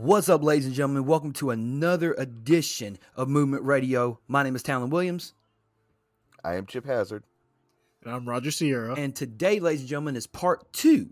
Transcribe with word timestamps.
What's 0.00 0.30
up, 0.30 0.42
ladies 0.42 0.64
and 0.64 0.74
gentlemen? 0.74 1.04
Welcome 1.04 1.34
to 1.34 1.50
another 1.50 2.14
edition 2.14 2.98
of 3.14 3.28
Movement 3.28 3.64
Radio. 3.64 4.18
My 4.28 4.42
name 4.42 4.56
is 4.56 4.62
Talon 4.62 4.88
Williams. 4.88 5.34
I 6.42 6.54
am 6.54 6.64
Chip 6.64 6.86
Hazard. 6.86 7.22
And 8.02 8.14
I'm 8.14 8.26
Roger 8.26 8.50
Sierra. 8.50 8.94
And 8.94 9.14
today, 9.14 9.60
ladies 9.60 9.80
and 9.80 9.90
gentlemen, 9.90 10.16
is 10.16 10.26
part 10.26 10.72
two 10.72 11.10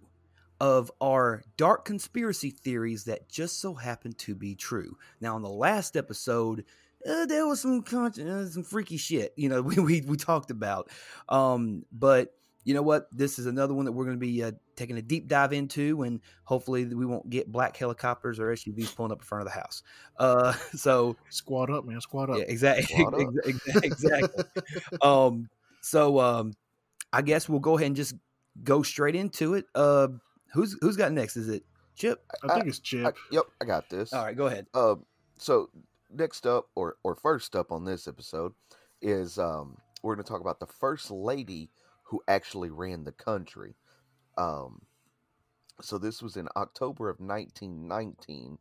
of 0.59 0.91
our 1.02 1.43
dark 1.59 1.84
conspiracy 1.84 2.48
theories 2.48 3.05
that 3.05 3.29
just 3.29 3.60
so 3.60 3.74
happen 3.74 4.12
to 4.12 4.34
be 4.34 4.55
true. 4.55 4.96
Now, 5.20 5.37
in 5.37 5.43
the 5.43 5.51
last 5.51 5.95
episode, 5.95 6.65
uh, 7.07 7.27
there 7.27 7.46
was 7.46 7.60
some 7.60 7.82
con- 7.82 8.18
uh, 8.18 8.46
some 8.46 8.62
freaky 8.65 8.96
shit, 8.96 9.34
you 9.37 9.51
know, 9.51 9.60
we, 9.62 9.77
we, 9.77 10.01
we 10.01 10.16
talked 10.16 10.51
about. 10.51 10.88
Um, 11.29 11.84
but 11.93 12.34
you 12.69 12.75
know 12.75 12.83
what? 12.83 13.09
This 13.11 13.39
is 13.39 13.47
another 13.47 13.73
one 13.73 13.87
that 13.87 13.93
we're 13.93 14.05
going 14.05 14.19
to 14.19 14.21
be 14.21 14.45
uh, 14.45 14.53
taking 14.77 14.99
a 14.99 15.03
deep 15.03 15.27
dive 15.27 15.55
into, 15.55 16.03
and 16.03 16.21
hopefully 16.45 16.85
we 16.85 17.07
won't 17.07 17.31
get 17.31 17.51
black 17.51 17.75
helicopters 17.75 18.39
or 18.39 18.49
SUVs 18.49 18.95
pulling 18.95 19.11
up 19.11 19.21
in 19.21 19.25
front 19.25 19.41
of 19.41 19.47
the 19.47 19.59
house. 19.59 19.83
Uh, 20.19 20.53
so 20.77 21.17
squad 21.31 21.71
up, 21.71 21.87
man, 21.87 21.99
squad 22.03 22.29
up. 22.29 22.37
Yeah, 22.37 22.45
exactly, 22.49 23.02
exactly. 23.47 23.80
exactly. 23.85 24.45
um, 25.01 25.49
so 25.80 26.21
um, 26.21 26.52
I 27.10 27.23
guess 27.23 27.49
we'll 27.49 27.59
go 27.59 27.79
ahead 27.79 27.87
and 27.87 27.97
just 27.97 28.15
go 28.63 28.82
straight 28.82 29.16
into 29.16 29.55
it. 29.55 29.65
Uh, 29.75 30.09
who's 30.53 30.77
who's 30.82 30.99
got 30.99 31.10
next? 31.10 31.38
Is 31.38 31.49
it 31.49 31.65
Chip? 31.95 32.23
I 32.45 32.53
think 32.53 32.66
I, 32.66 32.69
it's 32.69 32.80
Chip. 32.80 33.07
I, 33.07 33.13
yep, 33.35 33.45
I 33.63 33.65
got 33.65 33.88
this. 33.88 34.13
All 34.13 34.27
right, 34.27 34.37
go 34.37 34.45
ahead. 34.45 34.66
Uh, 34.75 34.97
so 35.38 35.71
next 36.15 36.47
up, 36.47 36.66
or 36.75 36.97
or 37.03 37.15
first 37.15 37.57
up 37.57 37.73
on 37.73 37.87
this 37.87 38.07
episode, 38.07 38.53
is 39.01 39.38
um, 39.38 39.79
we're 40.03 40.16
going 40.16 40.25
to 40.27 40.30
talk 40.30 40.43
about 40.43 40.60
the 40.60 40.66
first 40.66 41.10
lady 41.10 41.71
who 42.09 42.23
actually 42.26 42.70
ran 42.70 43.04
the 43.04 43.12
country. 43.12 43.76
Um, 44.38 44.82
so 45.82 45.98
this 45.98 46.23
was 46.23 46.37
in 46.37 46.48
October 46.56 47.10
of 47.10 47.20
1919. 47.20 48.59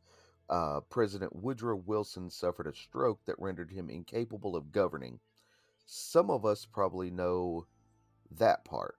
Uh, 0.49 0.81
President 0.89 1.33
Woodrow 1.35 1.77
Wilson 1.77 2.29
suffered 2.29 2.67
a 2.67 2.75
stroke 2.75 3.19
that 3.25 3.39
rendered 3.39 3.71
him 3.71 3.89
incapable 3.89 4.55
of 4.55 4.71
governing. 4.71 5.19
Some 5.85 6.29
of 6.29 6.45
us 6.45 6.65
probably 6.65 7.09
know 7.09 7.67
that 8.31 8.65
part. 8.65 8.95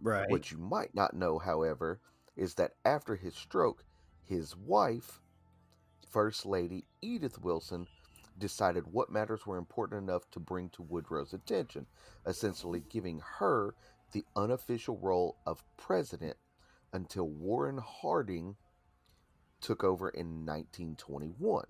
Right. 0.00 0.30
What 0.30 0.50
you 0.50 0.58
might 0.58 0.94
not 0.94 1.14
know, 1.14 1.38
however, 1.38 2.00
is 2.34 2.54
that 2.54 2.72
after 2.84 3.16
his 3.16 3.34
stroke, 3.34 3.84
his 4.22 4.56
wife, 4.56 5.20
First 6.10 6.46
Lady 6.46 6.86
Edith 7.02 7.38
Wilson, 7.40 7.86
decided 8.38 8.92
what 8.92 9.10
matters 9.10 9.46
were 9.46 9.56
important 9.56 10.02
enough 10.02 10.30
to 10.32 10.40
bring 10.40 10.68
to 10.70 10.82
Woodrow's 10.82 11.32
attention, 11.32 11.86
essentially 12.26 12.82
giving 12.88 13.20
her 13.38 13.74
the 14.12 14.24
unofficial 14.34 14.98
role 14.98 15.36
of 15.46 15.64
president 15.76 16.36
until 16.92 17.28
Warren 17.28 17.78
Harding 17.78 18.56
took 19.60 19.82
over 19.82 20.08
in 20.08 20.46
1921. 20.46 21.64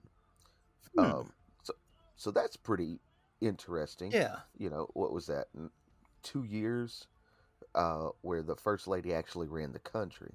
Hmm. 0.95 1.01
Um, 1.01 1.33
so, 1.63 1.75
so 2.17 2.31
that's 2.31 2.57
pretty 2.57 3.01
interesting. 3.41 4.13
Yeah. 4.13 4.37
You 4.57 4.71
know, 4.71 4.89
what 4.95 5.13
was 5.13 5.27
that? 5.27 5.47
Two 6.23 6.45
years 6.45 7.07
uh, 7.75 8.09
where 8.23 8.43
the 8.43 8.57
first 8.57 8.89
lady 8.89 9.15
actually 9.15 9.49
ran 9.49 9.73
the 9.73 9.79
country. 9.79 10.35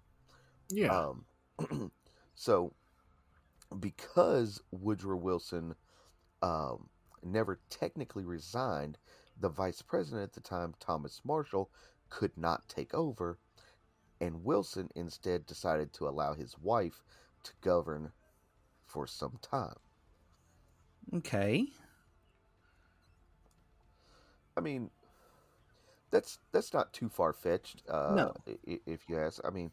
Yeah. 0.69 1.12
Um, 1.69 1.92
so, 2.36 2.74
because 3.80 4.62
Woodrow 4.72 5.18
Wilson 5.18 5.75
um, 6.41 6.90
never 7.24 7.59
technically 7.69 8.25
resigned, 8.25 8.97
the 9.40 9.50
vice 9.50 9.81
president 9.81 10.24
at 10.24 10.34
the 10.34 10.41
time, 10.41 10.74
Thomas 10.79 11.22
Marshall, 11.24 11.69
could 12.09 12.35
not 12.38 12.68
take 12.68 12.94
over, 12.94 13.38
and 14.19 14.44
Wilson 14.44 14.90
instead 14.96 15.46
decided 15.46 15.94
to 15.94 16.07
allow 16.07 16.34
his 16.34 16.57
wife 16.59 17.03
to 17.44 17.51
govern 17.62 18.12
for 18.85 19.07
some 19.07 19.40
time. 19.41 19.78
Okay. 21.13 21.68
I 24.56 24.62
mean, 24.62 24.91
that's 26.12 26.40
that's 26.51 26.74
not 26.74 26.94
too 26.94 27.09
far 27.09 27.34
fetched. 27.34 27.84
Uh, 27.90 28.13
no. 28.16 28.34
If 28.66 29.07
you 29.07 29.18
ask, 29.18 29.40
I 29.46 29.50
mean, 29.50 29.72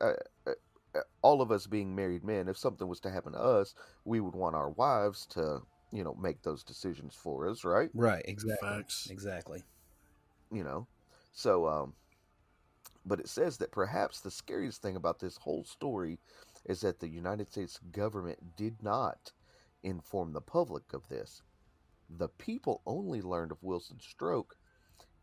uh, 0.00 0.12
uh, 0.46 0.52
uh, 0.94 1.00
all 1.22 1.42
of 1.42 1.50
us 1.50 1.66
being 1.66 1.94
married 1.94 2.24
men, 2.24 2.48
if 2.48 2.56
something 2.56 2.88
was 2.88 3.00
to 3.00 3.10
happen 3.10 3.32
to 3.32 3.40
us, 3.40 3.74
we 4.04 4.20
would 4.20 4.34
want 4.34 4.56
our 4.56 4.70
wives 4.70 5.26
to 5.26 5.62
you 5.92 6.04
know 6.04 6.14
make 6.14 6.42
those 6.42 6.62
decisions 6.62 7.14
for 7.14 7.48
us 7.48 7.64
right 7.64 7.90
right 7.94 8.22
exactly 8.26 8.68
Facts. 8.68 9.08
exactly 9.10 9.62
you 10.52 10.64
know 10.64 10.86
so 11.32 11.66
um 11.68 11.92
but 13.06 13.20
it 13.20 13.28
says 13.28 13.56
that 13.58 13.72
perhaps 13.72 14.20
the 14.20 14.30
scariest 14.30 14.82
thing 14.82 14.96
about 14.96 15.18
this 15.18 15.36
whole 15.36 15.64
story 15.64 16.18
is 16.66 16.80
that 16.80 17.00
the 17.00 17.08
united 17.08 17.48
states 17.50 17.78
government 17.92 18.38
did 18.56 18.82
not 18.82 19.32
inform 19.82 20.32
the 20.32 20.40
public 20.40 20.92
of 20.92 21.08
this 21.08 21.42
the 22.08 22.28
people 22.28 22.82
only 22.86 23.22
learned 23.22 23.50
of 23.50 23.62
wilson's 23.62 24.04
stroke 24.04 24.56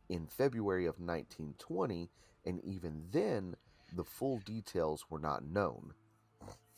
in 0.10 0.28
february 0.28 0.86
of 0.86 1.00
1920 1.00 2.10
and 2.46 2.64
even 2.64 3.04
then 3.12 3.56
the 3.94 4.04
full 4.04 4.40
details 4.40 5.06
were 5.10 5.20
not 5.20 5.46
known 5.46 5.94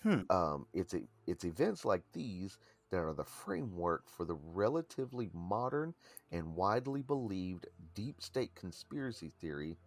hmm. 0.04 0.20
um, 0.30 0.66
it's 0.74 0.94
a, 0.94 1.02
it's 1.28 1.44
events 1.44 1.86
like 1.86 2.04
these 2.14 2.58
that 2.90 3.00
are 3.00 3.14
the 3.14 3.24
framework 3.24 4.10
for 4.10 4.26
the 4.26 4.36
relatively 4.36 5.30
modern 5.34 5.94
and 6.32 6.56
widely 6.56 7.02
believed 7.02 7.68
deep 7.94 8.22
state 8.22 8.56
conspiracy 8.56 9.32
theory, 9.40 9.78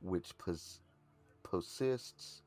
which 0.00 0.36
pos- 0.38 0.80
persists 1.42 2.42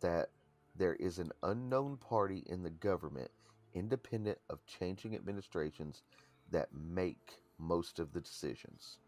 that 0.00 0.30
there 0.76 0.94
is 0.94 1.18
an 1.18 1.30
unknown 1.42 1.96
party 1.96 2.42
in 2.46 2.62
the 2.62 2.70
government, 2.70 3.30
independent 3.74 4.38
of 4.48 4.64
changing 4.66 5.14
administrations, 5.14 6.02
that 6.50 6.68
make 6.74 7.40
most 7.58 7.98
of 7.98 8.12
the 8.12 8.20
decisions. 8.20 8.98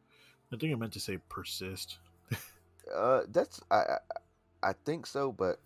I 0.53 0.57
think 0.57 0.73
I 0.73 0.77
meant 0.77 0.93
to 0.93 1.01
say 1.01 1.19
persist. 1.29 1.99
uh, 2.95 3.23
that's 3.29 3.61
I, 3.71 3.77
I, 3.77 3.99
I 4.63 4.73
think 4.85 5.07
so, 5.07 5.33
but 5.33 5.59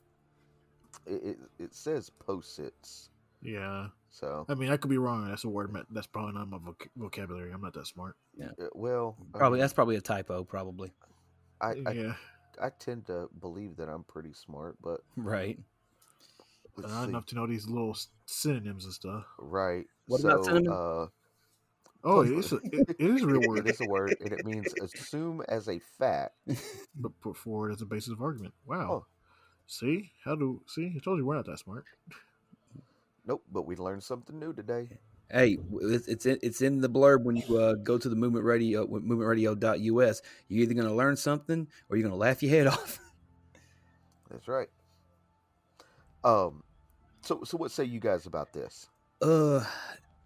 it 1.07 1.23
it, 1.25 1.39
it 1.59 1.75
says 1.75 2.11
posits. 2.11 3.11
Yeah. 3.43 3.89
So 4.11 4.47
I 4.49 4.55
mean, 4.55 4.71
I 4.71 4.77
could 4.77 4.91
be 4.91 4.99
wrong. 4.99 5.29
That's 5.29 5.45
a 5.45 5.49
word 5.49 5.71
that's 5.91 6.07
probably 6.07 6.33
not 6.33 6.49
my 6.49 6.59
voc- 6.59 6.89
vocabulary. 6.97 7.53
I'm 7.53 7.61
not 7.61 7.75
that 7.75 7.87
smart. 7.87 8.17
Yeah. 8.37 8.51
Well, 8.73 9.17
probably 9.35 9.61
that's 9.61 9.73
probably 9.73 9.97
a 9.97 10.01
typo. 10.01 10.45
Probably. 10.45 10.93
I, 11.61 11.75
I 11.87 11.93
yeah. 11.93 12.13
I 12.61 12.71
tend 12.71 13.07
to 13.07 13.29
believe 13.41 13.77
that 13.77 13.89
I'm 13.89 14.05
pretty 14.05 14.33
smart, 14.33 14.77
but 14.83 15.01
right. 15.17 15.59
Not 16.77 17.05
see. 17.05 17.09
enough 17.11 17.27
to 17.27 17.35
know 17.35 17.47
these 17.47 17.69
little 17.69 17.97
synonyms 18.27 18.85
and 18.85 18.95
stuff. 18.95 19.25
Right. 19.39 19.87
What 20.07 20.21
so, 20.21 20.29
about 20.29 20.45
synonym? 20.45 20.73
Uh, 20.73 21.07
oh, 22.05 22.21
it 22.21 22.33
is, 22.33 22.53
a, 22.53 22.57
it, 22.57 22.97
it 22.99 23.11
is 23.11 23.23
a 23.23 23.27
real 23.27 23.41
word. 23.49 23.67
it 23.67 23.71
is 23.71 23.81
a 23.81 23.89
word, 23.89 24.17
and 24.21 24.33
it 24.33 24.47
means 24.47 24.73
assume 24.81 25.43
as 25.49 25.69
a 25.69 25.81
fact, 25.99 26.35
but 26.95 27.19
put 27.21 27.37
forward 27.37 27.73
as 27.73 27.83
a 27.83 27.87
basis 27.87 28.13
of 28.13 28.21
argument. 28.21 28.55
Wow. 28.67 28.91
Oh. 28.91 29.07
See 29.67 30.13
how 30.25 30.35
do 30.35 30.63
see? 30.67 30.95
I 30.97 30.99
told 30.99 31.19
you 31.19 31.27
we're 31.27 31.37
not 31.37 31.47
that 31.47 31.59
smart. 31.59 31.85
Nope, 33.29 33.45
but 33.53 33.67
we 33.67 33.77
learned 33.77 34.03
something 34.03 34.39
new 34.39 34.55
today. 34.55 34.89
Hey, 35.31 35.59
it's 35.83 36.09
it's 36.09 36.25
in, 36.25 36.39
it's 36.43 36.63
in 36.63 36.81
the 36.81 36.89
blurb 36.89 37.25
when 37.25 37.37
you 37.37 37.59
uh, 37.59 37.75
go 37.75 37.99
to 37.99 38.09
the 38.09 38.17
movement 38.17 38.47
radio 38.47 38.87
movementradio.us. 38.87 40.23
You're 40.49 40.63
either 40.63 40.73
going 40.73 40.89
to 40.89 40.95
learn 40.95 41.15
something 41.15 41.69
or 41.91 41.97
you're 41.99 42.09
going 42.09 42.19
to 42.19 42.19
laugh 42.19 42.43
your 42.43 42.51
head 42.51 42.67
off. 42.75 42.99
That's 44.31 44.49
right. 44.49 44.69
Um, 46.25 46.63
so 47.21 47.43
so 47.45 47.59
what 47.59 47.71
say 47.71 47.85
you 47.85 48.01
guys 48.01 48.25
about 48.25 48.55
this? 48.55 48.89
Uh, 49.21 49.63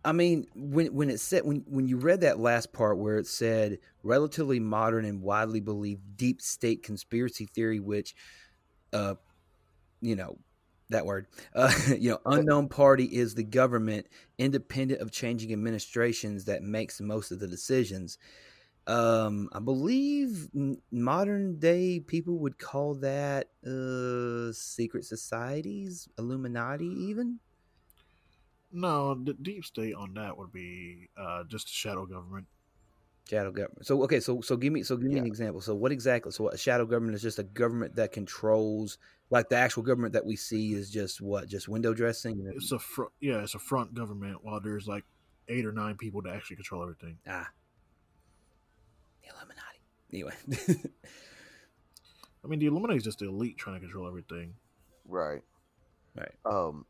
I 0.05 0.12
mean, 0.12 0.46
when 0.55 0.94
when 0.94 1.10
it 1.10 1.19
said 1.19 1.44
when 1.44 1.64
when 1.66 1.88
you 1.88 1.96
read 1.96 2.20
that 2.20 2.38
last 2.38 2.72
part 2.72 2.98
where 2.98 3.19
it 3.19 3.26
said 3.26 3.78
relatively 4.05 4.60
modern 4.60 5.05
and 5.05 5.22
widely 5.22 5.60
believed 5.60 6.16
deep 6.16 6.40
state 6.40 6.84
conspiracy 6.84 7.46
theory, 7.46 7.81
which, 7.81 8.14
uh, 8.93 9.16
you 10.00 10.14
know, 10.14 10.38
that 10.90 11.06
word. 11.06 11.26
Uh, 11.55 11.73
you 11.99 12.11
know, 12.11 12.19
unknown 12.26 12.69
party 12.69 13.05
is 13.05 13.34
the 13.34 13.43
government, 13.43 14.06
independent 14.38 15.00
of 15.00 15.11
changing 15.11 15.52
administrations, 15.52 16.44
that 16.46 16.62
makes 16.62 17.00
most 17.00 17.31
of 17.31 17.38
the 17.38 17.49
decisions. 17.49 18.19
Um, 18.87 19.49
I 19.52 19.61
believe 19.61 20.49
modern 20.90 21.58
day 21.61 22.00
people 22.00 22.38
would 22.38 22.58
call 22.58 22.94
that 22.96 23.49
uh, 23.64 24.52
secret 24.52 25.05
societies, 25.05 26.08
Illuminati, 26.19 26.87
even. 26.87 27.38
No, 28.73 29.14
the 29.14 29.34
deep 29.34 29.64
state 29.64 29.94
on 29.94 30.14
that 30.14 30.37
would 30.37 30.50
be 30.52 31.11
uh, 31.17 31.44
just 31.44 31.69
a 31.69 31.73
shadow 31.73 32.06
government. 32.06 32.46
Shadow 33.29 33.52
government. 33.52 33.87
So 33.87 34.02
okay, 34.02 34.19
so 34.19 34.40
so 34.40 34.56
give 34.56 34.73
me 34.73 34.82
so 34.82 34.96
give 34.96 35.08
me 35.08 35.14
yeah. 35.14 35.20
an 35.20 35.26
example. 35.26 35.61
So 35.61 35.75
what 35.75 35.93
exactly? 35.93 36.32
So 36.32 36.49
a 36.49 36.58
shadow 36.58 36.87
government 36.87 37.14
is 37.14 37.23
just 37.23 37.38
a 37.38 37.44
government 37.44 37.94
that 37.96 38.11
controls 38.11 38.99
like 39.32 39.49
the 39.49 39.56
actual 39.56 39.82
government 39.82 40.12
that 40.12 40.25
we 40.26 40.37
see 40.37 40.75
is 40.75 40.90
just 40.90 41.23
what 41.23 41.49
just 41.49 41.67
window 41.67 41.94
dressing. 41.94 42.46
It's 42.55 42.70
a 42.70 42.79
front, 42.79 43.12
yeah, 43.19 43.43
it's 43.43 43.55
a 43.55 43.58
front 43.58 43.94
government. 43.94 44.44
While 44.44 44.61
there's 44.61 44.87
like 44.87 45.05
eight 45.49 45.64
or 45.64 45.73
nine 45.73 45.96
people 45.96 46.20
to 46.23 46.29
actually 46.29 46.56
control 46.56 46.82
everything. 46.82 47.17
Ah, 47.26 47.49
the 49.23 49.31
Illuminati. 49.31 49.81
Anyway, 50.12 50.34
I 52.44 52.46
mean, 52.46 52.58
the 52.58 52.67
Illuminati 52.67 52.99
is 52.99 53.05
just 53.05 53.20
the 53.20 53.29
elite 53.29 53.56
trying 53.56 53.76
to 53.76 53.81
control 53.81 54.06
everything. 54.06 54.52
Right. 55.08 55.40
Right. 56.14 56.34
Um. 56.44 56.84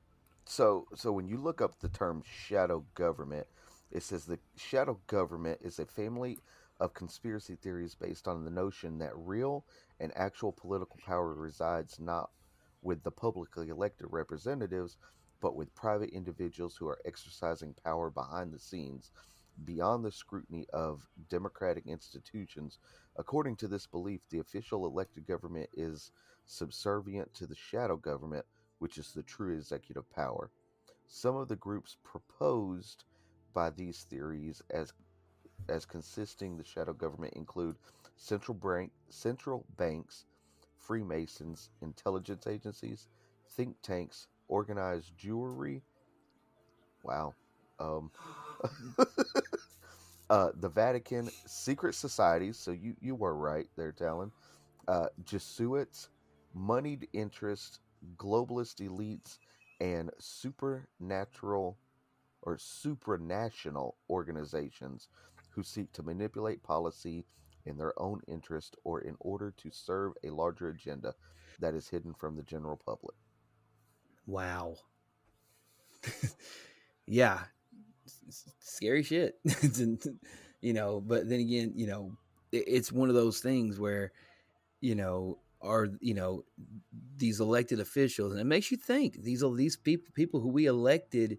So, 0.44 0.88
so 0.96 1.12
when 1.12 1.28
you 1.28 1.36
look 1.36 1.60
up 1.60 1.78
the 1.78 1.88
term 1.88 2.24
shadow 2.26 2.84
government, 2.96 3.46
it 3.92 4.02
says 4.02 4.24
the 4.24 4.40
shadow 4.56 4.98
government 5.06 5.60
is 5.62 5.78
a 5.78 5.86
family 5.86 6.40
of 6.80 6.94
conspiracy 6.94 7.56
theories 7.56 7.94
based 7.94 8.28
on 8.28 8.44
the 8.44 8.50
notion 8.50 8.98
that 8.98 9.16
real 9.16 9.64
and 10.00 10.12
actual 10.16 10.52
political 10.52 10.98
power 11.04 11.34
resides 11.34 12.00
not 12.00 12.30
with 12.82 13.02
the 13.02 13.10
publicly 13.10 13.68
elected 13.68 14.06
representatives, 14.10 14.96
but 15.40 15.54
with 15.54 15.74
private 15.74 16.10
individuals 16.10 16.76
who 16.76 16.88
are 16.88 17.00
exercising 17.04 17.74
power 17.84 18.10
behind 18.10 18.52
the 18.52 18.58
scenes 18.58 19.10
beyond 19.64 20.04
the 20.04 20.12
scrutiny 20.12 20.66
of 20.72 21.06
democratic 21.28 21.86
institutions. 21.86 22.78
According 23.16 23.56
to 23.56 23.68
this 23.68 23.86
belief, 23.86 24.22
the 24.30 24.38
official 24.38 24.86
elected 24.86 25.26
government 25.26 25.70
is 25.74 26.10
subservient 26.46 27.32
to 27.34 27.46
the 27.46 27.54
shadow 27.54 27.96
government, 27.96 28.46
which 28.78 28.98
is 28.98 29.12
the 29.12 29.22
true 29.22 29.54
executive 29.54 30.08
power. 30.10 30.50
Some 31.06 31.36
of 31.36 31.48
the 31.48 31.56
groups 31.56 31.96
proposed 32.02 33.04
by 33.52 33.70
these 33.70 34.04
theories 34.08 34.62
as 34.70 34.92
as 35.68 35.84
consisting 35.84 36.56
the 36.56 36.64
shadow 36.64 36.92
government 36.92 37.34
include 37.34 37.76
central 38.16 38.54
bank 38.54 38.90
central 39.10 39.64
banks, 39.76 40.26
Freemasons, 40.78 41.70
intelligence 41.80 42.46
agencies, 42.46 43.08
think 43.50 43.76
tanks, 43.82 44.26
organized 44.48 45.16
jewelry. 45.16 45.82
Wow. 47.02 47.34
Um, 47.78 48.10
uh, 50.30 50.50
the 50.60 50.68
Vatican, 50.68 51.30
secret 51.46 51.94
societies. 51.94 52.56
So 52.58 52.70
you, 52.72 52.94
you 53.00 53.14
were 53.14 53.34
right 53.34 53.66
there, 53.76 53.92
Talon. 53.92 54.32
Uh, 54.88 55.06
Jesuits, 55.24 56.08
moneyed 56.54 57.08
interest, 57.12 57.80
globalist 58.16 58.80
elites, 58.86 59.38
and 59.80 60.10
supernatural 60.18 61.76
or 62.42 62.56
supranational 62.56 63.94
organizations 64.10 65.08
who 65.54 65.62
seek 65.62 65.92
to 65.92 66.02
manipulate 66.02 66.62
policy 66.62 67.24
in 67.64 67.76
their 67.76 67.92
own 68.00 68.20
interest 68.26 68.76
or 68.84 69.00
in 69.00 69.14
order 69.20 69.52
to 69.56 69.70
serve 69.70 70.12
a 70.24 70.30
larger 70.30 70.68
agenda 70.70 71.14
that 71.60 71.74
is 71.74 71.88
hidden 71.88 72.12
from 72.14 72.36
the 72.36 72.42
general 72.42 72.80
public. 72.84 73.14
Wow. 74.26 74.76
yeah. 77.06 77.40
Scary 78.60 79.02
shit. 79.02 79.38
you 80.60 80.72
know, 80.72 81.00
but 81.00 81.28
then 81.28 81.40
again, 81.40 81.72
you 81.76 81.86
know, 81.86 82.16
it's 82.50 82.92
one 82.92 83.08
of 83.08 83.14
those 83.14 83.40
things 83.40 83.78
where, 83.78 84.12
you 84.80 84.94
know, 84.94 85.38
are 85.62 85.88
you 86.00 86.14
know 86.14 86.44
these 87.16 87.40
elected 87.40 87.80
officials 87.80 88.32
and 88.32 88.40
it 88.40 88.44
makes 88.44 88.70
you 88.70 88.76
think 88.76 89.22
these 89.22 89.42
are 89.42 89.54
these 89.54 89.76
people 89.76 90.12
people 90.14 90.40
who 90.40 90.48
we 90.48 90.66
elected 90.66 91.38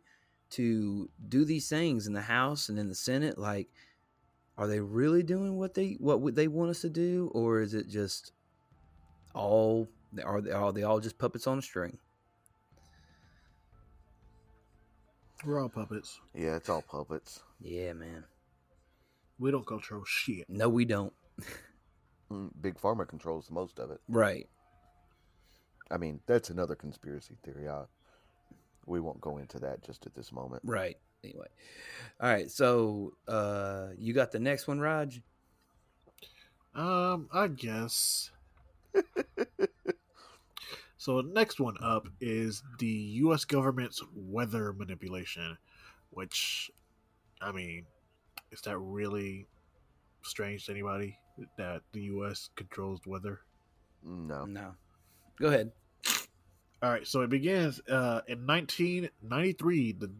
to 0.49 1.09
do 1.27 1.43
these 1.43 1.67
things 1.67 2.07
in 2.07 2.13
the 2.13 2.21
house 2.21 2.69
and 2.69 2.79
in 2.79 2.87
the 2.87 2.95
senate 2.95 3.37
like 3.37 3.67
are 4.57 4.67
they 4.67 4.79
really 4.79 5.23
doing 5.23 5.57
what 5.57 5.73
they 5.73 5.97
what 5.99 6.35
they 6.35 6.47
want 6.47 6.69
us 6.69 6.81
to 6.81 6.89
do 6.89 7.31
or 7.33 7.61
is 7.61 7.73
it 7.73 7.87
just 7.87 8.31
all 9.33 9.87
are 10.23 10.41
they, 10.41 10.51
are 10.51 10.71
they 10.71 10.83
all 10.83 10.99
just 10.99 11.17
puppets 11.17 11.47
on 11.47 11.59
a 11.59 11.61
string 11.61 11.97
we're 15.45 15.61
all 15.61 15.69
puppets 15.69 16.19
yeah 16.33 16.55
it's 16.55 16.69
all 16.69 16.83
puppets 16.83 17.41
yeah 17.59 17.93
man 17.93 18.23
we 19.39 19.51
don't 19.51 19.65
control 19.65 20.03
shit 20.05 20.45
no 20.49 20.69
we 20.69 20.85
don't 20.85 21.13
Mm, 22.33 22.49
Big 22.61 22.75
Pharma 22.75 23.07
controls 23.07 23.51
most 23.51 23.79
of 23.79 23.91
it. 23.91 23.99
Right. 24.07 24.47
I 25.91 25.97
mean, 25.97 26.19
that's 26.25 26.49
another 26.49 26.75
conspiracy 26.75 27.37
theory. 27.43 27.69
I, 27.69 27.83
we 28.85 28.99
won't 28.99 29.21
go 29.21 29.37
into 29.37 29.59
that 29.59 29.83
just 29.83 30.05
at 30.05 30.15
this 30.15 30.31
moment. 30.31 30.63
Right. 30.65 30.97
Anyway. 31.23 31.47
All 32.19 32.29
right. 32.29 32.49
So 32.49 33.13
uh 33.27 33.87
you 33.97 34.13
got 34.13 34.31
the 34.31 34.39
next 34.39 34.67
one, 34.67 34.79
Raj? 34.79 35.21
Um, 36.75 37.29
I 37.31 37.47
guess. 37.47 38.31
so 40.97 41.21
next 41.21 41.59
one 41.59 41.75
up 41.81 42.07
is 42.19 42.63
the 42.79 42.87
US 42.87 43.45
government's 43.45 44.01
weather 44.15 44.73
manipulation, 44.73 45.57
which 46.09 46.71
I 47.41 47.51
mean, 47.51 47.85
is 48.51 48.61
that 48.61 48.77
really 48.77 49.47
strange 50.23 50.65
to 50.65 50.71
anybody? 50.71 51.19
that 51.57 51.81
the 51.91 52.01
U.S. 52.01 52.49
controls 52.55 53.01
weather? 53.05 53.41
No. 54.03 54.45
No. 54.45 54.73
Go 55.39 55.47
ahead. 55.47 55.71
All 56.81 56.89
right. 56.89 57.07
So 57.07 57.21
it 57.21 57.29
begins 57.29 57.79
uh, 57.89 58.21
in 58.27 58.45
1993. 58.45 59.93
The 59.93 60.11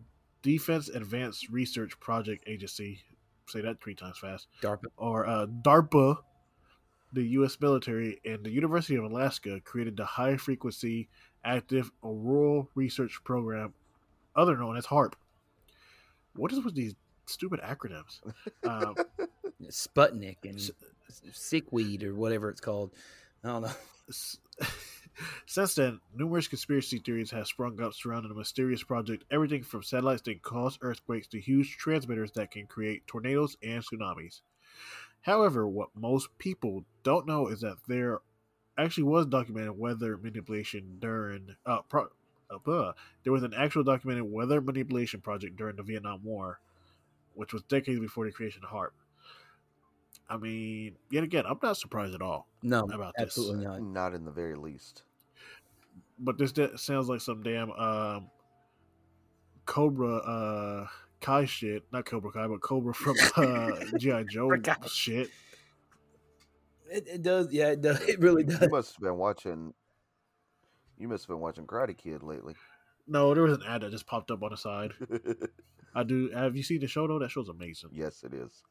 Defense 0.43 0.89
Advanced 0.89 1.49
Research 1.49 1.99
Project 1.99 2.43
Agency, 2.47 2.99
say 3.47 3.61
that 3.61 3.81
three 3.81 3.95
times 3.95 4.19
fast, 4.19 4.47
DARPA, 4.61 4.85
or 4.97 5.25
uh, 5.25 5.47
DARPA, 5.47 6.17
the 7.13 7.23
U.S. 7.23 7.57
military 7.59 8.19
and 8.25 8.43
the 8.43 8.51
University 8.51 8.95
of 8.95 9.05
Alaska 9.05 9.59
created 9.61 9.97
the 9.97 10.05
High 10.05 10.37
Frequency 10.37 11.07
Active 11.45 11.91
Auroral 12.03 12.69
Research 12.75 13.19
Program, 13.23 13.73
other 14.35 14.57
known 14.57 14.77
as 14.77 14.85
HAARP. 14.85 15.13
What 16.35 16.51
is 16.51 16.63
with 16.63 16.75
these 16.75 16.95
stupid 17.25 17.61
acronyms? 17.61 18.19
Um, 18.63 18.95
Sputnik 19.69 20.37
and 20.43 20.59
sickweed 21.31 22.03
or 22.03 22.15
whatever 22.15 22.49
it's 22.49 22.61
called. 22.61 22.91
I 23.43 23.49
don't 23.49 23.61
know. 23.61 23.71
Since 25.45 25.75
then, 25.75 25.99
numerous 26.15 26.47
conspiracy 26.47 26.99
theories 26.99 27.31
have 27.31 27.47
sprung 27.47 27.81
up 27.81 27.93
surrounding 27.93 28.29
the 28.29 28.37
mysterious 28.37 28.83
project, 28.83 29.25
everything 29.29 29.63
from 29.63 29.83
satellites 29.83 30.21
that 30.23 30.41
cause 30.41 30.77
earthquakes 30.81 31.27
to 31.27 31.39
huge 31.39 31.77
transmitters 31.77 32.31
that 32.31 32.51
can 32.51 32.67
create 32.67 33.05
tornadoes 33.07 33.57
and 33.61 33.83
tsunamis. 33.83 34.41
However, 35.21 35.67
what 35.67 35.89
most 35.95 36.37
people 36.37 36.85
don't 37.03 37.27
know 37.27 37.47
is 37.47 37.61
that 37.61 37.77
there 37.87 38.19
actually 38.77 39.03
was 39.03 39.25
documented 39.25 39.77
weather 39.77 40.17
manipulation 40.17 40.97
during 40.99 41.55
uh, 41.65 41.81
pro, 41.83 42.07
uh, 42.49 42.91
there 43.23 43.33
was 43.33 43.43
an 43.43 43.53
actual 43.53 43.83
documented 43.83 44.31
weather 44.31 44.61
manipulation 44.61 45.21
project 45.21 45.55
during 45.55 45.75
the 45.75 45.83
Vietnam 45.83 46.21
War, 46.23 46.59
which 47.35 47.53
was 47.53 47.63
decades 47.63 47.99
before 47.99 48.25
the 48.25 48.31
creation 48.31 48.63
of 48.63 48.69
HAARP. 48.69 48.91
I 50.33 50.37
mean, 50.37 50.95
yet 51.11 51.23
again, 51.23 51.43
I'm 51.47 51.59
not 51.61 51.77
surprised 51.77 52.15
at 52.15 52.21
all. 52.23 52.47
No, 52.63 52.79
about 52.91 53.13
absolutely 53.19 53.57
this. 53.57 53.65
not. 53.65 53.81
Not 53.83 54.13
in 54.15 54.25
the 54.25 54.31
very 54.31 54.55
least. 54.55 55.03
But 56.17 56.39
this 56.39 56.51
sounds 56.77 57.07
like 57.07 57.21
some 57.21 57.43
damn 57.43 57.71
um, 57.71 58.31
Cobra 59.67 60.15
uh, 60.15 60.87
Kai 61.21 61.45
shit. 61.45 61.83
Not 61.91 62.05
Cobra 62.05 62.31
Kai, 62.31 62.47
but 62.47 62.61
Cobra 62.61 62.95
from 62.95 63.15
uh, 63.37 63.73
GI 63.99 64.25
Joe 64.31 64.49
shit. 64.87 65.29
It, 66.89 67.07
it, 67.07 67.21
does, 67.21 67.51
yeah, 67.51 67.69
it 67.69 67.81
does. 67.81 68.01
It 68.07 68.19
really 68.19 68.43
does. 68.43 68.61
You 68.61 68.69
must 68.69 68.95
have 68.95 69.01
been 69.01 69.17
watching. 69.17 69.75
You 70.97 71.07
must 71.09 71.25
have 71.25 71.29
been 71.29 71.41
watching 71.41 71.67
Karate 71.67 71.95
Kid 71.95 72.23
lately. 72.23 72.55
No, 73.07 73.35
there 73.35 73.43
was 73.43 73.53
an 73.53 73.63
ad 73.67 73.81
that 73.81 73.91
just 73.91 74.07
popped 74.07 74.31
up 74.31 74.41
on 74.41 74.49
the 74.49 74.57
side. 74.57 74.93
I 75.95 76.01
do. 76.01 76.31
Have 76.31 76.55
you 76.55 76.63
seen 76.63 76.79
the 76.79 76.87
show 76.87 77.07
though? 77.07 77.19
That 77.19 77.29
show's 77.29 77.49
amazing. 77.49 77.91
Yes, 77.93 78.23
it 78.23 78.33
is. 78.33 78.63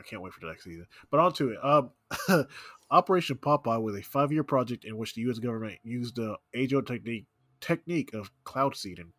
I 0.00 0.02
can't 0.02 0.22
wait 0.22 0.32
for 0.32 0.40
the 0.40 0.46
next 0.46 0.64
season. 0.64 0.86
But 1.10 1.20
on 1.20 1.32
to 1.34 1.50
it. 1.50 1.58
Um, 1.62 2.46
Operation 2.90 3.36
Popeye 3.36 3.80
was 3.80 3.96
a 3.96 4.02
five 4.02 4.32
year 4.32 4.42
project 4.42 4.84
in 4.84 4.96
which 4.96 5.14
the 5.14 5.20
U.S. 5.22 5.38
government 5.38 5.78
used 5.84 6.16
the 6.16 6.36
age 6.54 6.74
old 6.74 6.86
technique 6.86 7.26
technique 7.60 8.14
of 8.14 8.30
cloud 8.44 8.74
seeding 8.74 9.12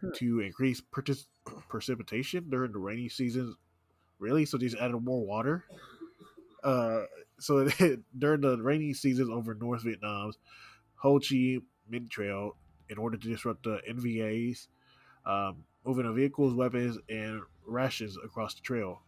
hmm. 0.00 0.10
to 0.14 0.40
increase 0.40 0.80
partic- 0.80 1.26
precipitation 1.68 2.48
during 2.48 2.72
the 2.72 2.78
rainy 2.78 3.08
seasons. 3.08 3.56
Really? 4.18 4.46
So 4.46 4.56
these 4.56 4.74
added 4.74 4.98
more 4.98 5.26
water? 5.26 5.64
Uh, 6.62 7.02
so 7.38 7.68
during 8.18 8.40
the 8.40 8.56
rainy 8.62 8.94
seasons 8.94 9.28
over 9.28 9.54
North 9.54 9.82
Vietnam's 9.82 10.38
Ho 10.96 11.18
Chi 11.18 11.58
Minh 11.90 12.08
Trail, 12.08 12.56
in 12.88 12.98
order 12.98 13.16
to 13.16 13.28
disrupt 13.28 13.64
the 13.64 13.80
NVAs, 13.90 14.68
um, 15.26 15.64
moving 15.84 16.06
of 16.06 16.14
vehicles, 16.14 16.54
weapons, 16.54 16.98
and 17.08 17.42
rations 17.66 18.16
across 18.24 18.54
the 18.54 18.62
trail. 18.62 19.02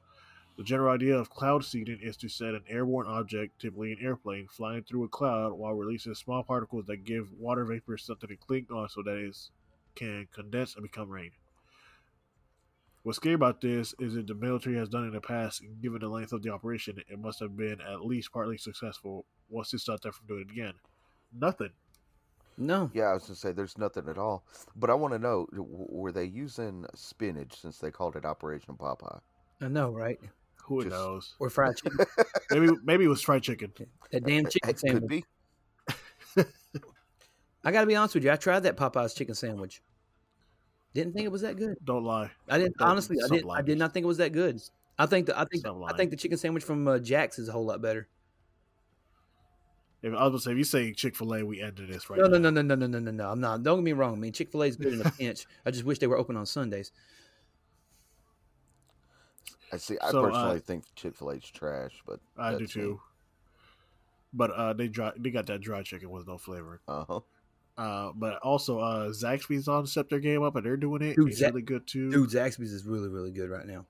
The 0.58 0.64
general 0.64 0.92
idea 0.92 1.16
of 1.16 1.30
cloud 1.30 1.64
seeding 1.64 2.00
is 2.02 2.16
to 2.16 2.28
set 2.28 2.52
an 2.52 2.64
airborne 2.68 3.06
object, 3.06 3.60
typically 3.60 3.92
an 3.92 3.98
airplane, 4.02 4.48
flying 4.48 4.82
through 4.82 5.04
a 5.04 5.08
cloud 5.08 5.52
while 5.52 5.74
releasing 5.74 6.14
small 6.14 6.42
particles 6.42 6.86
that 6.86 7.04
give 7.04 7.32
water 7.38 7.64
vapor 7.64 7.96
something 7.96 8.28
to 8.28 8.34
cling 8.34 8.66
on 8.72 8.88
so 8.88 9.00
that 9.04 9.16
it 9.16 9.36
can 9.94 10.26
condense 10.34 10.74
and 10.74 10.82
become 10.82 11.08
rain. 11.08 11.30
What's 13.04 13.18
scary 13.18 13.36
about 13.36 13.60
this 13.60 13.94
is 14.00 14.14
that 14.14 14.26
the 14.26 14.34
military 14.34 14.76
has 14.78 14.88
done 14.88 15.04
in 15.04 15.12
the 15.12 15.20
past, 15.20 15.62
given 15.80 16.00
the 16.00 16.08
length 16.08 16.32
of 16.32 16.42
the 16.42 16.50
operation, 16.50 16.98
it 17.08 17.20
must 17.20 17.38
have 17.38 17.56
been 17.56 17.80
at 17.80 18.04
least 18.04 18.32
partly 18.32 18.58
successful. 18.58 19.26
What's 19.48 19.70
to 19.70 19.78
stop 19.78 20.00
them 20.00 20.10
from 20.10 20.26
doing 20.26 20.46
it 20.48 20.50
again? 20.50 20.74
Nothing. 21.32 21.70
No. 22.56 22.90
Yeah, 22.92 23.04
I 23.04 23.14
was 23.14 23.22
gonna 23.22 23.36
say 23.36 23.52
there's 23.52 23.78
nothing 23.78 24.08
at 24.08 24.18
all. 24.18 24.42
But 24.74 24.90
I 24.90 24.94
want 24.94 25.14
to 25.14 25.20
know: 25.20 25.46
were 25.52 26.10
they 26.10 26.24
using 26.24 26.84
spinach 26.96 27.54
since 27.60 27.78
they 27.78 27.92
called 27.92 28.16
it 28.16 28.24
Operation 28.24 28.74
Popeye? 28.74 29.20
I 29.60 29.68
know, 29.68 29.92
right? 29.92 30.18
Who 30.68 30.82
Just, 30.84 30.90
knows? 30.94 31.34
Or 31.38 31.50
fried 31.50 31.76
chicken. 31.76 31.98
maybe 32.50 32.68
maybe 32.84 33.04
it 33.04 33.08
was 33.08 33.22
fried 33.22 33.42
chicken. 33.42 33.72
That 34.12 34.25
damn 34.25 34.44
chicken 34.46 34.70
it 34.70 34.78
sandwich. 34.78 35.00
Could 35.00 35.08
be. 36.37 36.44
I 37.64 37.72
got 37.72 37.80
to 37.82 37.87
be 37.87 37.96
honest 37.96 38.14
with 38.14 38.25
you. 38.25 38.30
I 38.30 38.37
tried 38.37 38.60
that 38.60 38.76
Popeyes 38.76 39.16
chicken 39.16 39.34
sandwich. 39.34 39.82
Didn't 40.94 41.12
think 41.12 41.25
it 41.26 41.32
was 41.32 41.42
that 41.42 41.56
good. 41.56 41.76
Don't 41.84 42.04
lie. 42.04 42.30
I 42.48 42.58
didn't 42.58 42.76
Don't- 42.78 42.88
honestly. 42.88 43.16
I 43.22 43.26
stop 43.26 43.37
did. 43.38 43.46
I 43.50 43.62
did 43.62 43.78
not 43.78 43.92
think 43.92 44.04
it 44.04 44.06
was 44.08 44.18
that 44.18 44.32
good. 44.32 44.60
I 44.98 45.06
think 45.06 45.26
the 45.26 45.38
I 45.38 45.44
think 45.44 45.60
Stop 45.60 45.76
I 45.76 45.78
lying. 45.78 45.96
think 45.96 46.10
the 46.10 46.16
chicken 46.16 46.38
sandwich 46.38 46.64
from 46.64 46.87
uh, 46.88 46.98
Jack's 46.98 47.38
is 47.38 47.48
a 47.48 47.52
whole 47.52 47.64
lot 47.66 47.80
better. 47.80 48.08
If 50.02 50.12
I 50.14 50.22
was 50.25 50.30
gonna 50.30 50.40
say, 50.40 50.52
if 50.52 50.58
you 50.58 50.64
say 50.64 50.92
Chick 50.92 51.16
Fil 51.16 51.34
A, 51.34 51.44
we 51.44 51.60
ended 51.60 51.88
this 51.88 52.08
right 52.08 52.18
No, 52.18 52.26
now. 52.26 52.38
no, 52.38 52.50
no, 52.50 52.62
no, 52.62 52.75
no, 52.75 52.75
no, 52.75 52.87
no, 52.87 52.98
no, 52.98 53.10
no. 53.10 53.30
I'm 53.30 53.40
not. 53.40 53.62
Don't 53.62 53.78
get 53.78 53.84
me 53.84 53.92
wrong. 53.92 54.14
I 54.14 54.16
mean, 54.18 54.32
Chick 54.32 54.50
Fil 54.52 54.62
A 54.62 54.66
is 54.66 54.76
good 54.76 54.92
in 54.94 55.00
a 55.02 55.10
pinch. 55.10 55.46
I 55.66 55.70
just 55.70 55.84
wish 55.84 55.98
they 55.98 56.06
were 56.06 56.18
open 56.18 56.37
on 56.37 56.46
Sundays. 56.46 56.92
I 59.72 59.76
see. 59.76 59.98
I 60.00 60.10
So, 60.10 60.25
uh, 60.25 60.28
personally 60.28 60.60
think 60.60 60.84
Chick 60.94 61.16
Fil 61.16 61.32
A's 61.32 61.44
trash, 61.44 62.02
but 62.06 62.20
I 62.37 62.52
do 62.52 62.58
that's 62.60 62.76
me. 62.76 62.82
too. 62.82 63.00
But 64.32 64.50
uh, 64.50 64.72
they 64.75 64.88
dry, 64.88 65.12
they 65.16 65.30
got 65.30 65.46
that 65.46 65.60
dry 65.60 65.82
chicken 65.82 66.10
with 66.10 66.26
no 66.26 66.38
flavor. 66.38 66.80
Uh-huh. 66.87 67.20
Uh, 67.76 68.12
but 68.14 68.38
also 68.38 68.80
uh, 68.80 69.08
Zaxby's 69.10 69.68
on 69.68 69.87
stepped 69.87 70.10
their 70.10 70.18
game 70.18 70.42
up 70.42 70.56
and 70.56 70.66
they're 70.66 70.76
doing 70.76 71.00
it. 71.00 71.14
Dude, 71.14 71.28
it's 71.28 71.40
Zax- 71.40 71.50
really 71.50 71.62
good 71.62 71.87
too. 71.87 72.10
Dude, 72.10 72.28
Zaxby's 72.28 72.72
is 72.72 72.84
really, 72.84 73.08
really 73.08 73.30
good 73.30 73.50
right 73.50 73.66
now. 73.66 73.87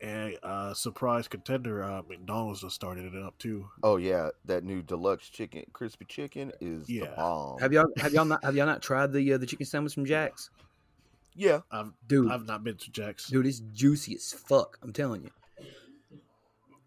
And 0.00 0.36
uh, 0.42 0.74
surprise 0.74 1.26
contender 1.26 1.82
uh, 1.82 2.02
McDonald's 2.08 2.60
just 2.60 2.74
started 2.74 3.14
it 3.14 3.22
up 3.22 3.36
too. 3.38 3.66
Oh 3.82 3.96
yeah, 3.96 4.28
that 4.44 4.62
new 4.62 4.82
deluxe 4.82 5.28
chicken, 5.30 5.64
crispy 5.72 6.04
chicken 6.04 6.52
is 6.60 6.86
the 6.86 7.08
bomb. 7.16 7.58
Have 7.60 7.72
y'all 7.72 7.86
have 7.96 8.12
y'all 8.12 8.26
not 8.26 8.44
have 8.44 8.54
y'all 8.54 8.66
not 8.66 8.82
tried 8.82 9.12
the 9.12 9.32
uh, 9.32 9.38
the 9.38 9.46
chicken 9.46 9.64
sandwich 9.64 9.94
from 9.94 10.04
Jack's? 10.04 10.50
Yeah, 11.36 11.60
I've 11.70 11.92
Dude, 12.06 12.30
I've 12.32 12.46
not 12.46 12.64
been 12.64 12.76
to 12.76 12.90
Jack's. 12.90 13.28
dude, 13.28 13.46
it's 13.46 13.60
juicy 13.60 14.14
as 14.16 14.32
fuck. 14.32 14.78
I'm 14.82 14.92
telling 14.92 15.22
you. 15.22 15.30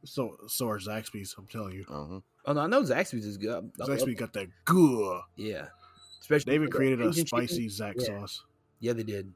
So 0.05 0.37
so 0.47 0.69
are 0.69 0.79
Zaxby's. 0.79 1.35
I'm 1.37 1.47
telling 1.47 1.73
you, 1.73 1.85
uh-huh. 1.89 2.19
Oh 2.45 2.53
no, 2.53 2.61
I 2.61 2.67
know 2.67 2.81
Zaxby's 2.83 3.25
is 3.25 3.37
good. 3.37 3.49
I- 3.51 3.57
I 3.83 3.85
love- 3.87 3.99
Zaxby 3.99 4.17
got 4.17 4.33
that 4.33 4.47
good. 4.65 5.21
yeah, 5.35 5.67
especially 6.21 6.51
They 6.51 6.55
even 6.55 6.69
created 6.69 7.01
a 7.01 7.09
Asian 7.09 7.25
chicken. 7.25 7.47
spicy 7.47 7.67
Zax 7.67 7.93
Yeah. 7.97 8.19
sauce. 8.19 8.43
Yeah, 8.79 8.93
they 8.93 9.03
did. 9.03 9.33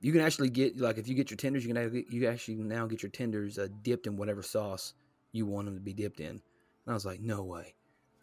You 0.00 0.12
can 0.12 0.20
actually 0.20 0.50
get 0.50 0.78
like 0.78 0.98
if 0.98 1.08
you 1.08 1.14
get 1.14 1.30
your 1.30 1.36
tenders, 1.36 1.64
you 1.64 1.72
can 1.74 1.76
actually, 1.82 2.06
you 2.10 2.26
actually 2.28 2.56
now 2.56 2.86
get 2.86 3.02
your 3.02 3.10
tenders 3.10 3.58
uh, 3.58 3.68
dipped 3.82 4.06
in 4.06 4.16
whatever 4.16 4.42
sauce 4.42 4.94
you 5.32 5.46
want 5.46 5.66
them 5.66 5.74
to 5.74 5.80
be 5.80 5.92
dipped 5.94 6.20
in. 6.20 6.30
And 6.30 6.40
I 6.88 6.92
was 6.92 7.04
like, 7.06 7.20
no 7.20 7.42
way. 7.42 7.74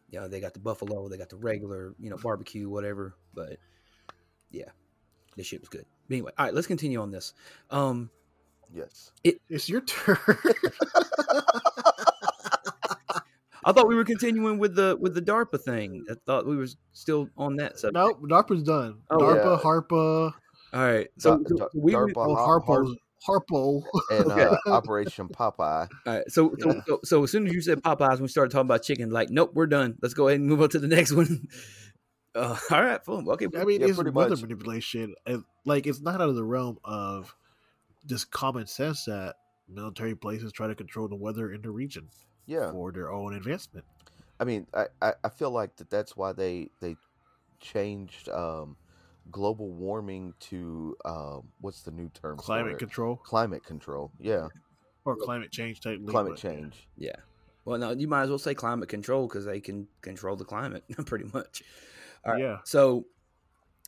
Yeah, 0.10 0.28
they 0.28 0.40
got 0.40 0.54
the 0.54 0.60
buffalo, 0.60 1.08
they 1.08 1.18
got 1.18 1.30
the 1.30 1.38
regular, 1.38 1.94
you 2.00 2.10
know, 2.10 2.18
barbecue, 2.18 2.68
whatever. 2.70 3.16
But 3.34 3.58
yeah, 4.52 4.70
this 5.38 5.48
shit 5.48 5.60
was 5.62 5.70
good. 5.70 5.86
But 6.08 6.16
anyway, 6.16 6.32
all 6.38 6.46
right, 6.46 6.54
let's 6.54 6.68
continue 6.68 7.02
on 7.02 7.12
this. 7.12 7.34
Um, 7.70 8.10
yes. 8.74 9.12
It's 9.24 9.70
your 9.70 9.82
turn. 9.82 10.18
I 13.66 13.74
thought 13.74 13.88
we 13.90 13.96
were 13.96 14.06
continuing 14.06 14.58
with 14.58 14.76
the 14.76 14.98
with 15.00 15.14
the 15.14 15.22
DARPA 15.22 15.62
thing. 15.62 16.06
I 16.10 16.14
thought 16.26 16.48
we 16.48 16.56
were 16.56 16.68
still 16.94 17.30
on 17.38 17.58
that 17.58 17.78
subject. 17.78 17.94
nope, 17.96 18.22
DARPA's 18.30 18.64
done. 18.64 19.00
Oh, 19.12 19.18
DARPA, 19.18 19.58
yeah. 19.58 19.64
Harpa, 19.64 20.34
All 20.74 20.82
right, 20.82 21.08
so, 21.18 21.38
Da- 21.38 21.44
so 21.50 21.56
da- 21.58 21.68
we 21.76 21.92
DARPA, 21.94 22.14
oh, 22.16 22.36
Har- 22.36 22.62
Harpo, 22.62 22.96
Harpo. 23.28 23.84
and 24.12 24.32
Okay. 24.32 24.44
uh, 24.44 24.72
Operation 24.72 25.28
Popeye. 25.28 25.88
All 26.06 26.14
right, 26.14 26.24
so, 26.30 26.56
so 26.60 26.74
Yeah. 26.74 26.82
so 26.88 27.00
so 27.04 27.24
as 27.24 27.32
soon 27.32 27.48
as 27.48 27.54
you 27.54 27.62
said 27.62 27.82
Popeyes, 27.84 28.22
we 28.22 28.30
started 28.30 28.52
talking 28.52 28.66
about 28.68 28.82
chicken. 28.82 29.10
Like, 29.10 29.30
nope, 29.30 29.52
we're 29.54 29.68
done. 29.68 29.98
Let's 30.02 30.14
go 30.14 30.30
ahead 30.30 30.40
and 30.40 30.48
move 30.50 30.62
on 30.62 30.70
to 30.70 30.80
the 30.80 30.88
next 30.88 31.12
one. 31.12 31.46
Uh, 32.40 32.58
all 32.72 32.84
right, 32.84 33.04
boom. 33.04 33.28
Okay, 33.30 33.48
I 33.58 33.66
mean, 33.66 33.82
Yeah, 33.82 33.88
it's 33.88 33.96
pretty 33.98 34.12
weather 34.12 34.32
much. 34.32 34.42
manipulation. 34.42 35.16
And, 35.26 35.44
like, 35.66 35.86
it's 35.88 36.00
not 36.02 36.22
out 36.22 36.30
of 36.30 36.36
the 36.36 36.44
realm 36.44 36.80
of 36.84 37.36
just 38.06 38.32
common 38.32 38.66
sense 38.68 39.06
that 39.06 39.36
military 39.68 40.16
places 40.16 40.52
try 40.52 40.68
to 40.68 40.76
control 40.76 41.08
the 41.08 41.16
weather 41.16 41.52
in 41.52 41.62
the 41.62 41.70
region 41.70 42.10
Yeah, 42.46 42.72
for 42.72 42.92
their 42.92 43.12
own 43.12 43.36
advancement. 43.36 43.86
I 44.40 44.46
mean, 44.46 44.68
I, 44.74 44.86
I, 45.02 45.14
I 45.26 45.30
feel 45.30 45.52
like 45.52 45.76
that 45.78 45.90
that's 45.90 46.16
why 46.16 46.32
they 46.32 46.70
they 46.80 46.96
changed 47.60 48.30
um, 48.30 48.78
global 49.30 49.70
warming 49.72 50.34
to 50.40 50.96
um, 51.04 51.50
what's 51.60 51.82
the 51.82 51.92
new 51.92 52.10
term? 52.14 52.38
Climate 52.38 52.74
it? 52.74 52.80
control 52.80 53.18
Climate 53.18 53.66
control. 53.66 54.12
Yeah, 54.20 54.48
or 55.04 55.18
climate 55.18 55.52
change 55.52 55.82
technically. 55.82 56.12
climate 56.12 56.32
but- 56.34 56.40
change. 56.42 56.88
yeah. 56.98 57.16
Well, 57.66 57.78
no, 57.78 57.92
you 57.92 58.08
might 58.08 58.24
as 58.24 58.30
well 58.30 58.40
say 58.40 58.56
climate 58.56 58.88
control 58.90 59.28
because 59.28 59.46
they 59.46 59.60
can 59.60 59.88
control 60.02 60.36
the 60.38 60.46
climate 60.46 60.84
pretty 61.06 61.26
much. 61.34 61.62
All 62.26 62.34
right. 62.34 62.42
Yeah. 62.42 62.58
So 62.66 63.06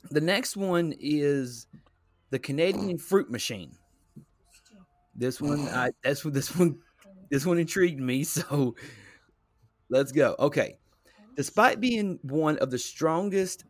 the 0.09 0.21
next 0.21 0.57
one 0.57 0.93
is 0.99 1.67
the 2.29 2.39
Canadian 2.39 2.97
fruit 2.97 3.29
machine. 3.29 3.77
This 5.15 5.41
one, 5.41 5.67
I 5.67 5.91
that's 6.03 6.23
what 6.23 6.33
this 6.33 6.55
one 6.55 6.79
this 7.29 7.45
one 7.45 7.57
intrigued 7.57 8.01
me. 8.01 8.23
So 8.31 8.75
let's 9.89 10.11
go. 10.11 10.35
Okay. 10.39 10.77
Despite 11.35 11.79
being 11.79 12.19
one 12.23 12.57
of 12.59 12.71
the 12.71 12.77
strongest 12.77 13.65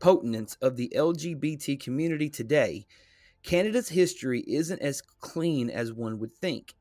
potents 0.00 0.56
of 0.60 0.76
the 0.76 0.92
LGBT 0.94 1.80
community 1.80 2.28
today, 2.28 2.86
Canada's 3.42 3.88
history 3.88 4.44
isn't 4.46 4.80
as 4.82 5.00
clean 5.00 5.70
as 5.70 5.92
one 5.92 6.18
would 6.18 6.34
think. 6.34 6.74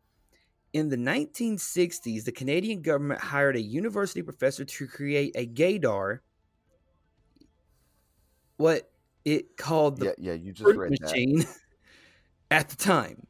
In 0.74 0.90
the 0.90 0.98
1960s, 0.98 2.26
the 2.26 2.32
Canadian 2.32 2.82
government 2.82 3.22
hired 3.22 3.56
a 3.56 3.62
university 3.62 4.22
professor 4.22 4.66
to 4.66 4.88
create 4.88 5.34
a 5.36 5.48
gaydar, 5.48 6.20
what 8.58 8.90
it 9.26 9.58
called 9.58 10.00
the 10.00 10.06
yeah, 10.06 10.12
yeah. 10.20 10.34
You 10.34 10.52
just 10.52 10.76
read 10.76 10.92
that. 10.92 11.02
machine 11.02 11.46
at 12.52 12.70
the 12.70 12.76
time. 12.76 13.26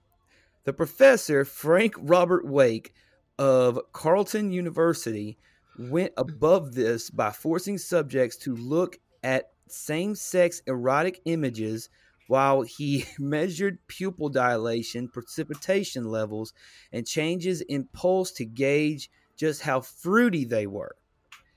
The 0.65 0.73
professor, 0.73 1.45
Frank 1.45 1.93
Robert 1.97 2.45
Wake 2.45 2.93
of 3.39 3.79
Carleton 3.93 4.51
University, 4.51 5.37
went 5.79 6.11
above 6.17 6.73
this 6.73 7.09
by 7.09 7.31
forcing 7.31 7.77
subjects 7.77 8.35
to 8.37 8.55
look 8.55 8.97
at 9.23 9.51
same 9.67 10.15
sex 10.15 10.61
erotic 10.67 11.21
images 11.25 11.89
while 12.27 12.61
he 12.61 13.05
measured 13.19 13.79
pupil 13.87 14.29
dilation, 14.29 15.07
precipitation 15.07 16.05
levels, 16.05 16.53
and 16.91 17.07
changes 17.07 17.61
in 17.61 17.85
pulse 17.85 18.31
to 18.31 18.45
gauge 18.45 19.09
just 19.35 19.61
how 19.61 19.81
fruity 19.81 20.45
they 20.45 20.67
were. 20.67 20.95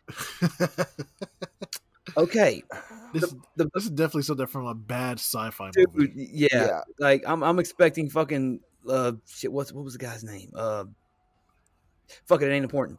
Okay, 2.17 2.63
this, 3.13 3.35
the- 3.57 3.71
this 3.75 3.85
is 3.85 3.91
definitely 3.91 4.23
something 4.23 4.47
from 4.47 4.67
a 4.67 4.75
bad 4.75 5.19
sci-fi 5.19 5.71
dude, 5.73 5.95
movie. 5.95 6.31
yeah, 6.33 6.49
Yeah. 6.53 6.81
like 6.99 7.23
I'm 7.27 7.43
I'm 7.43 7.59
expecting 7.59 8.09
fucking 8.09 8.61
uh 8.89 9.13
shit. 9.29 9.53
What's 9.53 9.73
what 9.73 9.85
was 9.85 9.95
the 9.95 9.99
guy's 9.99 10.25
name? 10.25 10.51
Uh, 10.55 10.85
fuck 12.27 12.43
it, 12.43 12.49
it 12.49 12.53
ain't 12.55 12.65
important. 12.65 12.99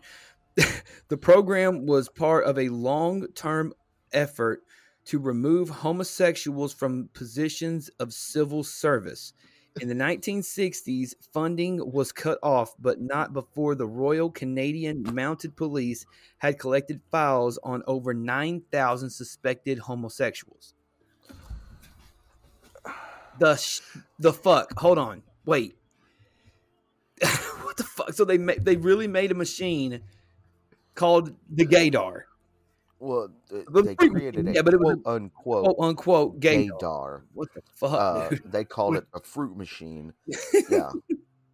the 1.07 1.17
program 1.17 1.85
was 1.85 2.09
part 2.09 2.45
of 2.45 2.57
a 2.59 2.69
long 2.69 3.27
term 3.35 3.73
effort 4.13 4.61
to 5.05 5.17
remove 5.19 5.69
homosexuals 5.69 6.73
from 6.73 7.09
positions 7.13 7.89
of 7.99 8.13
civil 8.13 8.63
service. 8.63 9.33
In 9.79 9.87
the 9.87 9.95
1960s, 9.95 11.13
funding 11.31 11.91
was 11.91 12.11
cut 12.11 12.37
off, 12.43 12.75
but 12.77 12.99
not 12.99 13.31
before 13.31 13.73
the 13.73 13.87
Royal 13.87 14.29
Canadian 14.29 15.03
Mounted 15.13 15.55
Police 15.55 16.05
had 16.39 16.59
collected 16.59 16.99
files 17.09 17.57
on 17.63 17.81
over 17.87 18.13
9,000 18.13 19.09
suspected 19.09 19.79
homosexuals. 19.79 20.73
The 23.39 23.55
sh- 23.55 23.79
the 24.19 24.33
fuck? 24.33 24.77
Hold 24.77 24.97
on. 24.97 25.23
Wait. 25.45 25.75
what 27.21 27.77
the 27.77 27.83
fuck? 27.83 28.13
So 28.13 28.25
they 28.25 28.37
ma- 28.37 28.53
they 28.59 28.75
really 28.75 29.07
made 29.07 29.31
a 29.31 29.35
machine 29.35 30.01
called 30.95 31.33
the 31.49 31.65
Gaydar, 31.65 32.23
Well, 33.01 33.29
The 33.49 33.65
they 33.81 33.95
fruit 33.95 34.11
created 34.11 34.47
a 34.47 34.53
yeah, 34.53 34.61
but 34.61 34.75
it 34.75 34.79
was 34.79 34.97
quote 35.03 35.15
unquote 35.15 35.65
quote 35.65 35.75
unquote 35.79 36.39
Gaydar. 36.39 36.79
gaydar. 36.79 37.21
What 37.33 37.49
the 37.53 37.61
fuck? 37.75 37.91
Uh, 37.93 38.35
they 38.45 38.63
called 38.75 38.95
it 38.95 39.05
a 39.13 39.19
fruit 39.19 39.57
machine. 39.57 40.13
Yeah. 40.69 40.91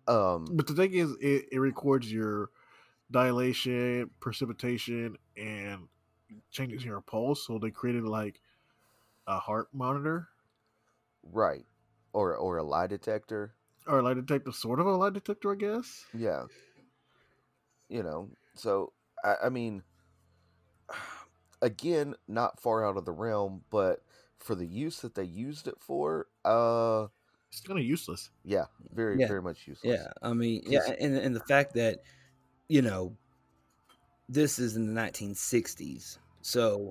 Um, 0.08 0.46
But 0.54 0.68
the 0.68 0.74
thing 0.74 0.94
is, 0.94 1.12
it, 1.20 1.48
it 1.51 1.60
records 1.60 2.10
your 2.10 2.50
dilation, 3.12 4.10
precipitation, 4.22 5.18
and 5.36 5.89
changes 6.50 6.86
your 6.86 7.01
pulse. 7.01 7.46
So 7.46 7.60
they 7.60 7.72
created 7.72 8.04
like 8.06 8.39
a 9.27 9.38
heart 9.38 9.68
monitor 9.74 10.30
right. 11.24 11.66
Or 12.13 12.36
or 12.38 12.56
a 12.58 12.63
lie 12.63 12.88
detector. 12.88 13.54
or 13.86 14.00
a 14.00 14.01
lie 14.01 14.13
detector, 14.13 14.54
sort 14.54 14.80
of 14.80 14.86
a 14.88 14.96
lie 14.96 15.10
detector, 15.10 15.51
I 15.51 15.56
guess. 15.56 16.06
Yeah. 16.13 16.46
You 17.89 18.04
know, 18.04 18.30
so 18.56 18.94
I, 19.25 19.36
I 19.46 19.50
mean, 19.50 19.84
again, 21.62 22.16
not 22.28 22.60
far 22.62 22.86
out 22.86 22.98
of 22.98 23.06
the 23.06 23.12
realm, 23.12 23.64
but 23.70 24.04
for 24.40 24.56
the 24.56 24.68
use 24.68 25.02
that 25.02 25.16
they 25.16 25.24
used 25.24 25.68
it 25.68 25.80
for, 25.80 26.28
uh, 26.46 27.08
It's 27.50 27.62
kind 27.62 27.80
of 27.80 27.86
useless. 27.86 28.30
yeah, 28.44 28.66
very 28.92 29.20
Yeah. 29.20 29.28
very 29.28 29.42
much 29.42 29.68
useless. 29.68 30.00
Yeah, 30.00 30.12
I 30.22 30.34
mean, 30.34 30.64
yeah, 30.66 30.92
and 31.00 31.16
and 31.16 31.36
the 31.36 31.40
fact 31.42 31.74
that 31.76 32.00
you 32.70 32.82
know 32.82 33.18
this 34.30 34.60
is 34.60 34.76
in 34.76 34.88
the 34.88 34.94
1960s, 34.94 36.20
so 36.42 36.90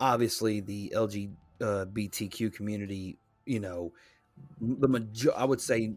obviously 0.00 0.60
the 0.60 0.92
LGBTQ 0.94 2.54
community, 2.54 3.18
you 3.46 3.60
know, 3.60 3.92
the 4.60 4.88
major 4.88 5.32
I 5.36 5.44
would 5.44 5.60
say 5.60 5.96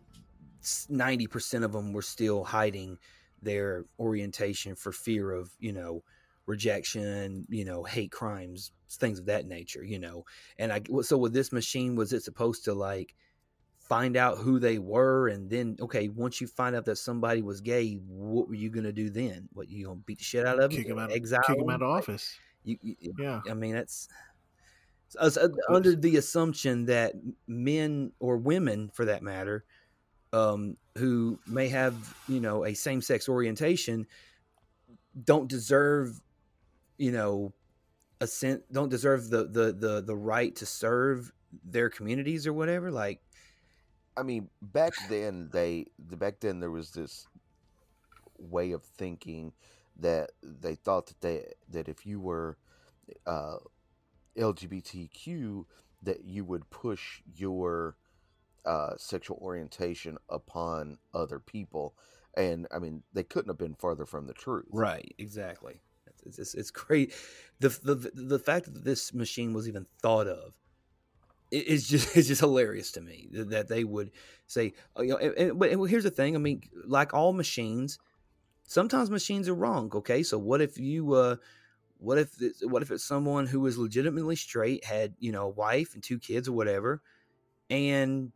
90 0.89 1.27
percent 1.27 1.63
of 1.63 1.73
them 1.73 1.93
were 1.93 2.01
still 2.01 2.43
hiding 2.45 2.99
their 3.41 3.85
orientation 3.99 4.75
for 4.75 4.91
fear 4.91 5.31
of 5.31 5.51
you 5.59 5.73
know 5.73 6.03
rejection, 6.45 7.45
you 7.49 7.65
know, 7.65 7.83
hate 7.83 8.11
crimes, 8.11 8.71
things 8.89 9.19
of 9.19 9.25
that 9.25 9.45
nature, 9.45 9.83
you 9.83 9.99
know. 9.99 10.25
And 10.57 10.71
I 10.71 10.81
so 11.01 11.17
with 11.17 11.33
this 11.33 11.51
machine, 11.51 11.95
was 11.95 12.13
it 12.13 12.23
supposed 12.23 12.65
to 12.65 12.73
like 12.73 13.15
find 13.79 14.15
out 14.17 14.37
who 14.37 14.59
they 14.59 14.79
were, 14.79 15.27
and 15.27 15.49
then 15.49 15.77
okay, 15.81 16.07
once 16.09 16.41
you 16.41 16.47
find 16.47 16.75
out 16.75 16.85
that 16.85 16.97
somebody 16.97 17.41
was 17.41 17.61
gay, 17.61 17.95
what 18.07 18.47
were 18.47 18.55
you 18.55 18.69
gonna 18.69 18.91
do 18.91 19.09
then? 19.09 19.47
What 19.53 19.69
you 19.69 19.85
gonna 19.85 19.99
beat 20.05 20.19
the 20.19 20.23
shit 20.23 20.45
out 20.45 20.59
of 20.59 20.71
them? 20.71 20.79
Kick 20.79 20.87
him 20.87 20.99
out. 20.99 21.11
Exile 21.11 21.41
Kick 21.45 21.57
him 21.57 21.67
them? 21.67 21.75
out 21.75 21.81
of 21.81 21.89
office. 21.89 22.37
You, 22.63 22.77
you, 22.81 23.13
Yeah. 23.19 23.41
I 23.49 23.53
mean, 23.53 23.73
that's 23.73 24.07
uh, 25.19 25.29
under 25.69 25.95
the 25.95 26.17
assumption 26.17 26.85
that 26.85 27.13
men 27.47 28.11
or 28.19 28.37
women, 28.37 28.89
for 28.93 29.05
that 29.05 29.21
matter, 29.21 29.63
um, 30.31 30.77
who 30.97 31.39
may 31.45 31.67
have 31.69 32.15
you 32.27 32.39
know 32.39 32.65
a 32.65 32.73
same 32.73 33.01
sex 33.01 33.29
orientation, 33.29 34.07
don't 35.23 35.47
deserve, 35.47 36.19
you 37.03 37.11
know, 37.11 37.53
don't 38.71 38.89
deserve 38.89 39.29
the 39.29 39.43
the 39.43 39.73
the 39.73 40.01
the 40.01 40.15
right 40.15 40.55
to 40.55 40.65
serve 40.65 41.33
their 41.65 41.89
communities 41.89 42.47
or 42.47 42.53
whatever. 42.53 42.91
Like, 42.91 43.19
I 44.15 44.23
mean, 44.23 44.47
back 44.61 44.93
then 45.09 45.49
they 45.51 45.87
the 45.99 46.15
back 46.15 46.39
then 46.39 46.61
there 46.61 46.71
was 46.71 46.91
this 46.91 47.27
way 48.39 48.71
of 48.71 48.83
thinking 48.83 49.51
that 49.99 50.31
they 50.41 50.75
thought 50.75 51.07
that 51.07 51.19
they 51.19 51.43
that 51.67 51.89
if 51.89 52.05
you 52.05 52.21
were 52.21 52.57
uh, 53.27 53.57
LGBTQ 54.37 55.65
that 56.03 56.23
you 56.23 56.45
would 56.45 56.69
push 56.69 57.21
your 57.35 57.97
uh, 58.65 58.91
sexual 58.95 59.37
orientation 59.41 60.17
upon 60.29 60.99
other 61.13 61.39
people, 61.39 61.95
and 62.37 62.65
I 62.73 62.79
mean 62.79 63.03
they 63.11 63.23
couldn't 63.23 63.49
have 63.49 63.57
been 63.57 63.75
farther 63.75 64.05
from 64.05 64.25
the 64.25 64.33
truth. 64.33 64.67
right? 64.71 65.13
Exactly. 65.17 65.81
It's, 66.25 66.39
it's, 66.39 66.53
it's 66.55 66.71
great. 66.71 67.13
The, 67.59 67.69
the 67.69 68.11
the 68.13 68.39
fact 68.39 68.65
that 68.73 68.83
this 68.83 69.13
machine 69.13 69.53
was 69.53 69.67
even 69.67 69.85
thought 70.01 70.27
of 70.27 70.55
it- 71.51 71.67
it's 71.67 71.87
just 71.87 72.15
it's 72.17 72.27
just 72.27 72.41
hilarious 72.41 72.91
to 72.93 73.01
me 73.01 73.29
that 73.31 73.49
that 73.49 73.67
they 73.67 73.83
would 73.83 74.11
say 74.47 74.73
oh, 74.95 75.01
you 75.01 75.09
know 75.09 75.17
and, 75.17 75.33
and- 75.37 75.59
but 75.59 75.71
here's 75.89 76.03
the 76.03 76.11
thing 76.11 76.35
i 76.35 76.39
mean 76.39 76.61
like 76.85 77.13
all 77.13 77.33
machines 77.33 77.99
sometimes 78.65 79.09
machines 79.09 79.47
are 79.49 79.55
wrong 79.55 79.91
okay 79.93 80.23
so 80.23 80.37
what 80.37 80.61
if 80.61 80.77
you 80.77 81.13
uh 81.13 81.35
what 81.99 82.17
if 82.17 82.41
it's, 82.41 82.65
what 82.65 82.81
if 82.81 82.91
it's 82.91 83.03
someone 83.03 83.45
who 83.47 83.65
is 83.65 83.77
legitimately 83.77 84.35
straight 84.35 84.83
had 84.85 85.15
you 85.19 85.31
know 85.31 85.43
a 85.45 85.49
wife 85.49 85.93
and 85.93 86.03
two 86.03 86.19
kids 86.19 86.47
or 86.47 86.53
whatever 86.53 87.01
and 87.69 88.31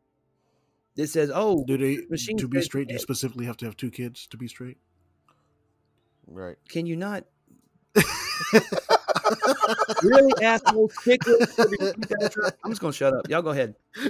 it 0.96 1.08
says 1.08 1.32
oh 1.34 1.64
Do 1.66 1.78
they 1.78 2.00
machine 2.10 2.38
to 2.38 2.48
be 2.48 2.62
straight? 2.62 2.88
Do 2.88 2.94
you 2.94 3.00
specifically 3.00 3.46
have 3.46 3.58
to 3.58 3.66
have 3.66 3.78
two 3.78 3.92
kids 3.92 4.28
to 4.28 4.38
be 4.38 4.48
straight? 4.48 4.78
Right. 6.28 6.58
can 6.68 6.86
you 6.86 6.96
not 6.98 7.26
really 10.02 10.34
asshole 10.42 10.90
stickler 10.90 11.38
i'm 12.64 12.72
just 12.72 12.82
gonna 12.82 12.94
shut 12.94 13.14
up 13.14 13.30
y'all 13.30 13.42
go 13.42 13.50
ahead 13.50 13.76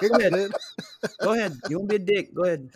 Go 0.00 0.18
ahead. 0.18 0.54
go 1.20 1.32
ahead 1.32 1.60
you 1.66 1.78
want 1.78 1.90
to 1.90 1.98
be 1.98 2.02
a 2.02 2.06
dick 2.06 2.34
go 2.34 2.44
ahead 2.44 2.70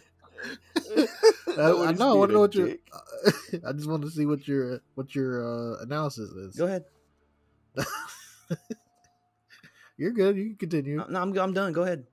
I, 1.57 1.89
I 1.89 1.93
know. 1.93 2.13
I 2.13 2.15
want 2.15 2.31
to 2.31 2.35
know 2.35 2.41
what 2.41 2.55
your. 2.55 2.69
I 3.67 3.73
just 3.73 3.89
want 3.89 4.03
to 4.03 4.11
see 4.11 4.27
what 4.27 4.47
your 4.47 4.81
what 4.95 5.15
your 5.15 5.45
uh, 5.45 5.83
analysis 5.83 6.31
is. 6.31 6.57
go 6.57 6.67
ahead 6.67 6.85
You're 9.97 10.13
good. 10.13 10.37
You 10.37 10.45
can 10.51 10.57
continue. 10.57 10.97
no 11.09 11.21
i'm, 11.21 11.37
I'm 11.39 11.53
done 11.53 11.73
go 11.73 11.83
ahead 11.83 12.07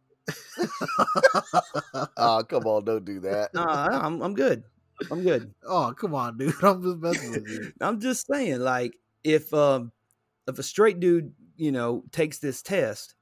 Oh, 2.17 2.43
come 2.47 2.65
on, 2.67 2.85
don't 2.85 3.05
do 3.05 3.19
that. 3.21 3.53
no 3.53 3.63
I'm, 3.63 4.21
I'm 4.21 4.33
good 4.33 4.63
i'm 5.09 5.23
good 5.23 5.53
oh, 5.65 5.93
come 5.97 6.13
on, 6.13 6.37
dude. 6.37 6.53
I'm 6.63 6.81
just 6.81 6.97
messing 6.99 7.31
with 7.31 7.47
you. 7.47 7.71
I'm 7.81 7.99
just 7.99 8.27
saying, 8.27 8.59
like, 8.59 8.97
if 9.23 9.53
um 9.53 9.91
if 10.47 10.59
a 10.59 10.63
straight 10.63 10.99
dude, 10.99 11.33
you 11.55 11.71
know, 11.71 12.03
takes 12.11 12.39
this 12.39 12.61
test 12.61 13.15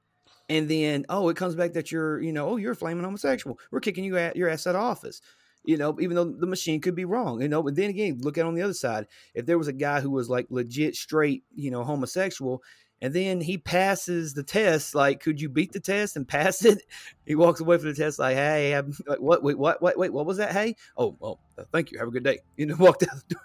and 0.48 0.68
then 0.68 1.06
oh, 1.08 1.28
it 1.28 1.36
comes 1.36 1.54
back 1.54 1.74
that 1.74 1.92
you're, 1.92 2.20
you 2.20 2.32
know, 2.32 2.50
oh, 2.50 2.56
you're 2.56 2.72
a 2.72 2.76
flaming 2.76 3.04
homosexual. 3.04 3.58
We're 3.70 3.80
kicking 3.80 4.04
you 4.04 4.18
at 4.18 4.36
your 4.36 4.48
ass 4.48 4.66
out 4.66 4.74
of 4.74 4.82
office. 4.82 5.20
You 5.62 5.76
know, 5.76 5.94
even 6.00 6.16
though 6.16 6.24
the 6.24 6.46
machine 6.46 6.80
could 6.80 6.94
be 6.94 7.04
wrong, 7.04 7.42
you 7.42 7.48
know, 7.48 7.62
but 7.62 7.76
then 7.76 7.90
again, 7.90 8.18
look 8.22 8.38
at 8.38 8.46
on 8.46 8.54
the 8.54 8.62
other 8.62 8.72
side. 8.72 9.06
If 9.34 9.44
there 9.44 9.58
was 9.58 9.68
a 9.68 9.74
guy 9.74 10.00
who 10.00 10.10
was 10.10 10.30
like 10.30 10.46
legit 10.48 10.96
straight, 10.96 11.44
you 11.54 11.70
know, 11.70 11.84
homosexual, 11.84 12.62
and 13.02 13.14
then 13.14 13.40
he 13.40 13.56
passes 13.58 14.34
the 14.34 14.42
test, 14.42 14.94
like, 14.94 15.20
could 15.20 15.40
you 15.40 15.48
beat 15.48 15.72
the 15.72 15.80
test 15.80 16.16
and 16.16 16.26
pass 16.28 16.64
it? 16.64 16.82
He 17.26 17.34
walks 17.36 17.60
away 17.60 17.78
from 17.78 17.88
the 17.88 17.94
test 17.94 18.18
like, 18.18 18.36
hey, 18.36 18.72
I'm, 18.74 18.92
like, 19.06 19.20
what, 19.20 19.42
wait, 19.42 19.56
what, 19.58 19.80
what, 19.80 19.96
wait, 19.96 20.12
what 20.12 20.26
was 20.26 20.38
that? 20.38 20.50
Hey, 20.52 20.74
oh, 20.96 21.16
well, 21.20 21.38
thank 21.72 21.92
you. 21.92 21.98
Have 21.98 22.08
a 22.08 22.10
good 22.10 22.24
day. 22.24 22.38
You 22.56 22.66
know, 22.66 22.76
walked 22.78 23.02
out 23.04 23.10
the 23.28 23.34
door. 23.34 23.42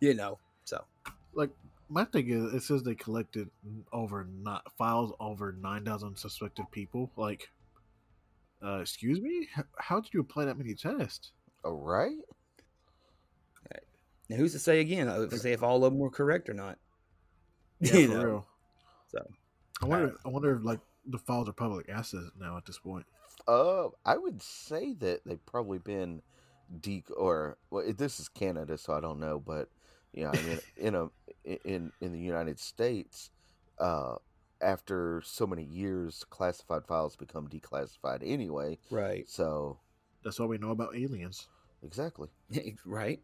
You 0.00 0.14
know, 0.14 0.38
so 0.64 0.84
Like 1.34 1.50
my 1.88 2.04
thing 2.04 2.28
is, 2.28 2.52
it 2.54 2.62
says 2.62 2.82
they 2.82 2.94
collected 2.94 3.50
over 3.92 4.26
not 4.42 4.70
files 4.76 5.12
over 5.20 5.52
nine 5.60 5.84
thousand 5.84 6.16
suspected 6.16 6.66
people. 6.70 7.10
Like, 7.16 7.48
uh, 8.64 8.78
excuse 8.80 9.20
me, 9.20 9.48
how 9.78 10.00
did 10.00 10.12
you 10.14 10.20
apply 10.20 10.44
that 10.46 10.58
many 10.58 10.74
tests? 10.74 11.32
All 11.64 11.72
right. 11.72 12.16
Now, 14.28 14.36
who's 14.36 14.52
to 14.52 14.58
say 14.58 14.80
again? 14.80 15.06
uh, 15.08 15.26
To 15.26 15.38
say 15.38 15.52
if 15.52 15.62
all 15.62 15.84
of 15.84 15.92
them 15.92 16.00
were 16.00 16.10
correct 16.10 16.48
or 16.48 16.54
not? 16.54 16.78
Yeah, 17.80 17.94
you 17.96 18.08
for 18.08 18.14
know, 18.14 18.24
real. 18.24 18.46
So 19.18 19.26
I 19.82 19.86
wonder. 19.86 20.14
I 20.24 20.28
wonder 20.28 20.56
if 20.56 20.64
like 20.64 20.80
the 21.06 21.18
files 21.18 21.48
are 21.48 21.52
public 21.52 21.88
assets 21.88 22.30
now 22.38 22.56
at 22.56 22.64
this 22.66 22.78
point. 22.78 23.06
Uh, 23.46 23.88
I 24.04 24.16
would 24.16 24.42
say 24.42 24.92
that 24.94 25.20
they've 25.24 25.44
probably 25.46 25.78
been 25.78 26.22
de 26.80 27.04
or 27.16 27.58
well, 27.70 27.84
this 27.96 28.18
is 28.18 28.28
Canada, 28.28 28.76
so 28.78 28.94
I 28.94 29.00
don't 29.00 29.20
know, 29.20 29.38
but 29.38 29.68
yeah, 30.12 30.30
I 30.30 30.42
mean, 30.42 30.58
in 30.76 30.94
a 30.94 31.08
in 31.64 31.92
in 32.00 32.12
the 32.12 32.18
United 32.18 32.58
States, 32.58 33.30
uh, 33.78 34.16
after 34.60 35.22
so 35.24 35.46
many 35.46 35.62
years, 35.62 36.24
classified 36.30 36.86
files 36.86 37.14
become 37.16 37.48
declassified 37.48 38.22
anyway. 38.24 38.78
right, 38.90 39.28
So 39.28 39.78
That's 40.24 40.40
all 40.40 40.48
we 40.48 40.58
know 40.58 40.70
about 40.70 40.96
aliens 40.96 41.46
exactly. 41.82 42.28
right. 42.84 43.20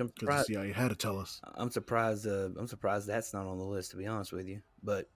I'm 0.00 0.06
because 0.06 0.14
the 0.14 0.20
surprised. 0.20 0.46
CIA 0.46 0.72
had 0.72 0.88
to 0.88 0.96
tell 0.96 1.18
us. 1.18 1.40
I'm 1.54 1.70
surprised. 1.70 2.26
Uh, 2.26 2.48
I'm 2.58 2.66
surprised 2.66 3.06
that's 3.06 3.34
not 3.34 3.46
on 3.46 3.58
the 3.58 3.64
list. 3.64 3.90
To 3.90 3.98
be 3.98 4.06
honest 4.06 4.32
with 4.32 4.48
you, 4.48 4.62
but 4.82 5.08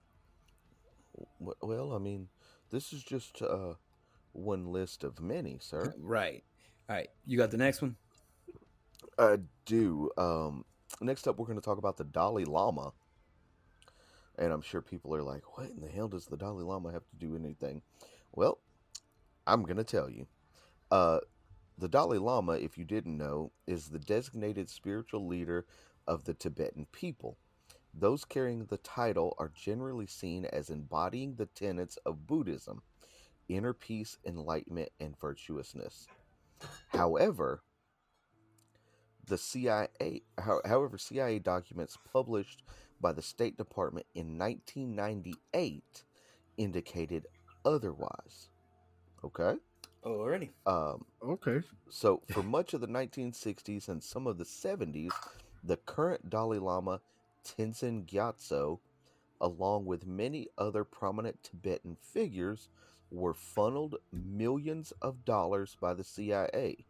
Well, 1.39 1.93
I 1.93 1.99
mean, 1.99 2.27
this 2.71 2.93
is 2.93 3.03
just 3.03 3.41
uh 3.41 3.73
one 4.33 4.71
list 4.71 5.03
of 5.03 5.19
many, 5.19 5.57
sir. 5.59 5.93
right, 5.99 6.43
all 6.89 6.95
right. 6.95 7.09
You 7.25 7.37
got 7.37 7.51
the 7.51 7.57
next 7.57 7.81
one. 7.81 7.95
I 9.17 9.37
do. 9.65 10.11
Um, 10.17 10.65
next 11.01 11.27
up, 11.27 11.37
we're 11.37 11.45
going 11.45 11.59
to 11.59 11.65
talk 11.65 11.77
about 11.77 11.97
the 11.97 12.03
Dalai 12.03 12.45
Lama. 12.45 12.91
And 14.37 14.53
I'm 14.53 14.61
sure 14.61 14.81
people 14.81 15.15
are 15.15 15.23
like, 15.23 15.57
what 15.57 15.69
in 15.69 15.81
the 15.81 15.87
hell 15.87 16.07
does 16.07 16.25
the 16.25 16.37
Dalai 16.37 16.63
Lama 16.63 16.91
have 16.91 17.07
to 17.09 17.15
do 17.17 17.35
anything? 17.35 17.81
Well, 18.31 18.59
I'm 19.47 19.63
going 19.63 19.77
to 19.77 19.83
tell 19.83 20.09
you. 20.09 20.27
Uh, 20.91 21.19
the 21.77 21.87
Dalai 21.87 22.17
Lama, 22.17 22.53
if 22.53 22.77
you 22.77 22.85
didn't 22.85 23.17
know, 23.17 23.51
is 23.65 23.89
the 23.89 23.99
designated 23.99 24.69
spiritual 24.69 25.27
leader 25.27 25.65
of 26.07 26.23
the 26.25 26.33
Tibetan 26.33 26.87
people. 26.91 27.37
Those 27.99 28.25
carrying 28.25 28.65
the 28.65 28.77
title 28.77 29.35
are 29.39 29.51
generally 29.55 30.05
seen 30.05 30.45
as 30.45 30.69
embodying 30.69 31.35
the 31.35 31.47
tenets 31.47 31.97
of 32.05 32.27
Buddhism 32.27 32.83
inner 33.49 33.73
peace, 33.73 34.17
enlightenment, 34.25 34.89
and 34.99 35.17
virtuousness. 35.19 36.07
However, 36.89 37.63
the 39.25 39.37
CIA, 39.37 40.21
however, 40.37 40.97
CIA 40.97 41.39
documents 41.39 41.97
published 42.11 42.63
by 42.99 43.13
the 43.13 43.21
State 43.21 43.57
Department 43.57 44.05
in 44.15 44.37
1998 44.37 46.03
indicated 46.57 47.25
otherwise. 47.65 48.49
Okay? 49.23 49.55
Already. 50.03 50.51
Um, 50.65 51.05
Okay. 51.23 51.61
so, 51.89 52.21
for 52.31 52.43
much 52.43 52.73
of 52.73 52.81
the 52.81 52.87
1960s 52.87 53.89
and 53.89 54.03
some 54.03 54.27
of 54.27 54.37
the 54.37 54.45
70s, 54.45 55.11
the 55.63 55.77
current 55.77 56.29
Dalai 56.29 56.59
Lama, 56.59 57.01
Tenzin 57.47 58.05
Gyatso, 58.05 58.79
along 59.39 59.85
with 59.85 60.05
many 60.05 60.47
other 60.57 60.83
prominent 60.83 61.43
Tibetan 61.43 61.95
figures, 62.01 62.69
were 63.11 63.33
funneled 63.33 63.95
millions 64.11 64.91
of 65.01 65.23
dollars 65.23 65.77
by 65.79 65.93
the 65.93 66.03
CIA. 66.03 66.85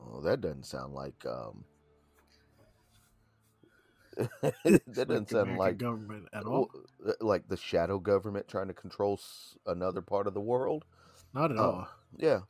Oh, 0.00 0.20
that 0.22 0.40
doesn't 0.40 0.66
sound 0.66 0.94
like 0.94 1.26
um 1.26 1.64
that 4.42 5.06
doesn't 5.08 5.30
sound 5.30 5.56
like 5.56 5.78
government 5.78 6.28
at 6.32 6.44
all. 6.44 6.70
uh, 7.06 7.12
like 7.20 7.48
the 7.48 7.56
shadow 7.56 7.98
government 7.98 8.48
trying 8.48 8.68
to 8.68 8.74
control 8.74 9.18
another 9.66 10.02
part 10.02 10.26
of 10.26 10.34
the 10.34 10.40
world. 10.40 10.84
Not 11.32 11.52
at 11.52 11.58
oh. 11.58 11.62
all. 11.62 11.88
Yeah. 12.16 12.40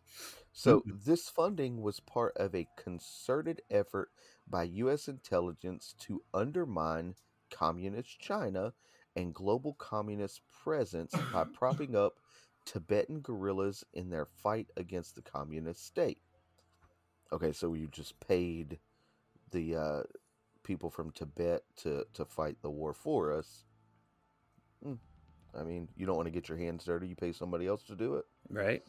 So 0.52 0.82
this 0.86 1.28
funding 1.28 1.80
was 1.80 2.00
part 2.00 2.36
of 2.36 2.54
a 2.54 2.66
concerted 2.76 3.62
effort 3.70 4.10
by 4.50 4.64
U.S. 4.64 5.08
intelligence 5.08 5.94
to 6.00 6.22
undermine 6.34 7.14
communist 7.50 8.18
China 8.18 8.72
and 9.16 9.34
global 9.34 9.74
communist 9.74 10.40
presence 10.62 11.14
by 11.32 11.44
propping 11.52 11.96
up 11.96 12.14
Tibetan 12.64 13.20
guerrillas 13.20 13.84
in 13.94 14.10
their 14.10 14.26
fight 14.26 14.68
against 14.76 15.14
the 15.14 15.22
communist 15.22 15.84
state. 15.86 16.18
Okay, 17.32 17.52
so 17.52 17.74
you 17.74 17.88
just 17.88 18.18
paid 18.20 18.78
the 19.52 19.76
uh, 19.76 20.02
people 20.62 20.90
from 20.90 21.10
Tibet 21.12 21.62
to 21.76 22.04
to 22.14 22.24
fight 22.24 22.56
the 22.62 22.70
war 22.70 22.92
for 22.92 23.32
us. 23.32 23.64
Hmm. 24.82 24.94
I 25.58 25.64
mean, 25.64 25.88
you 25.96 26.06
don't 26.06 26.16
want 26.16 26.26
to 26.26 26.32
get 26.32 26.48
your 26.48 26.58
hands 26.58 26.84
dirty. 26.84 27.08
You 27.08 27.16
pay 27.16 27.32
somebody 27.32 27.66
else 27.66 27.82
to 27.84 27.96
do 27.96 28.14
it. 28.16 28.24
Right. 28.48 28.82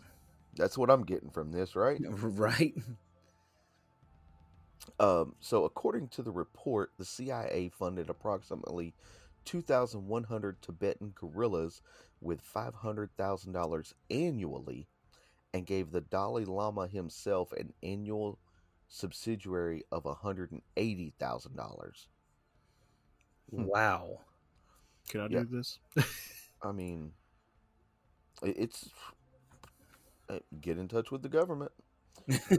That's 0.56 0.78
what 0.78 0.91
I'm 0.91 1.04
getting 1.04 1.30
from 1.30 1.52
this, 1.52 1.76
right? 1.76 2.00
Right. 2.21 2.76
Um, 5.00 5.36
so, 5.39 5.65
according 5.65 6.08
to 6.10 6.24
the 6.24 6.32
report, 6.32 6.91
the 6.98 7.06
CIA 7.06 7.70
funded 7.70 8.10
approximately 8.10 8.94
2,100 9.46 10.62
Tibetan 10.62 11.13
guerrillas 11.15 11.82
with 12.20 12.41
$500,000 12.41 13.94
annually 14.10 14.88
and 15.54 15.65
gave 15.65 15.91
the 15.91 16.02
Dalai 16.02 16.46
Lama 16.46 16.88
himself 16.88 17.52
an 17.54 17.74
annual 17.84 18.39
subsidiary 18.88 19.84
of 19.91 20.04
$180,000. 20.04 22.08
Wow. 23.52 24.22
Can 25.10 25.22
I 25.22 25.28
Yeah. 25.28 25.28
do 25.28 25.46
this? 25.46 25.80
I 26.63 26.72
mean, 26.72 27.13
it's 28.44 28.89
uh, 30.30 30.39
get 30.62 30.78
in 30.78 30.88
touch 30.88 31.12
with 31.12 31.22
the 31.22 31.30
government. 31.30 31.72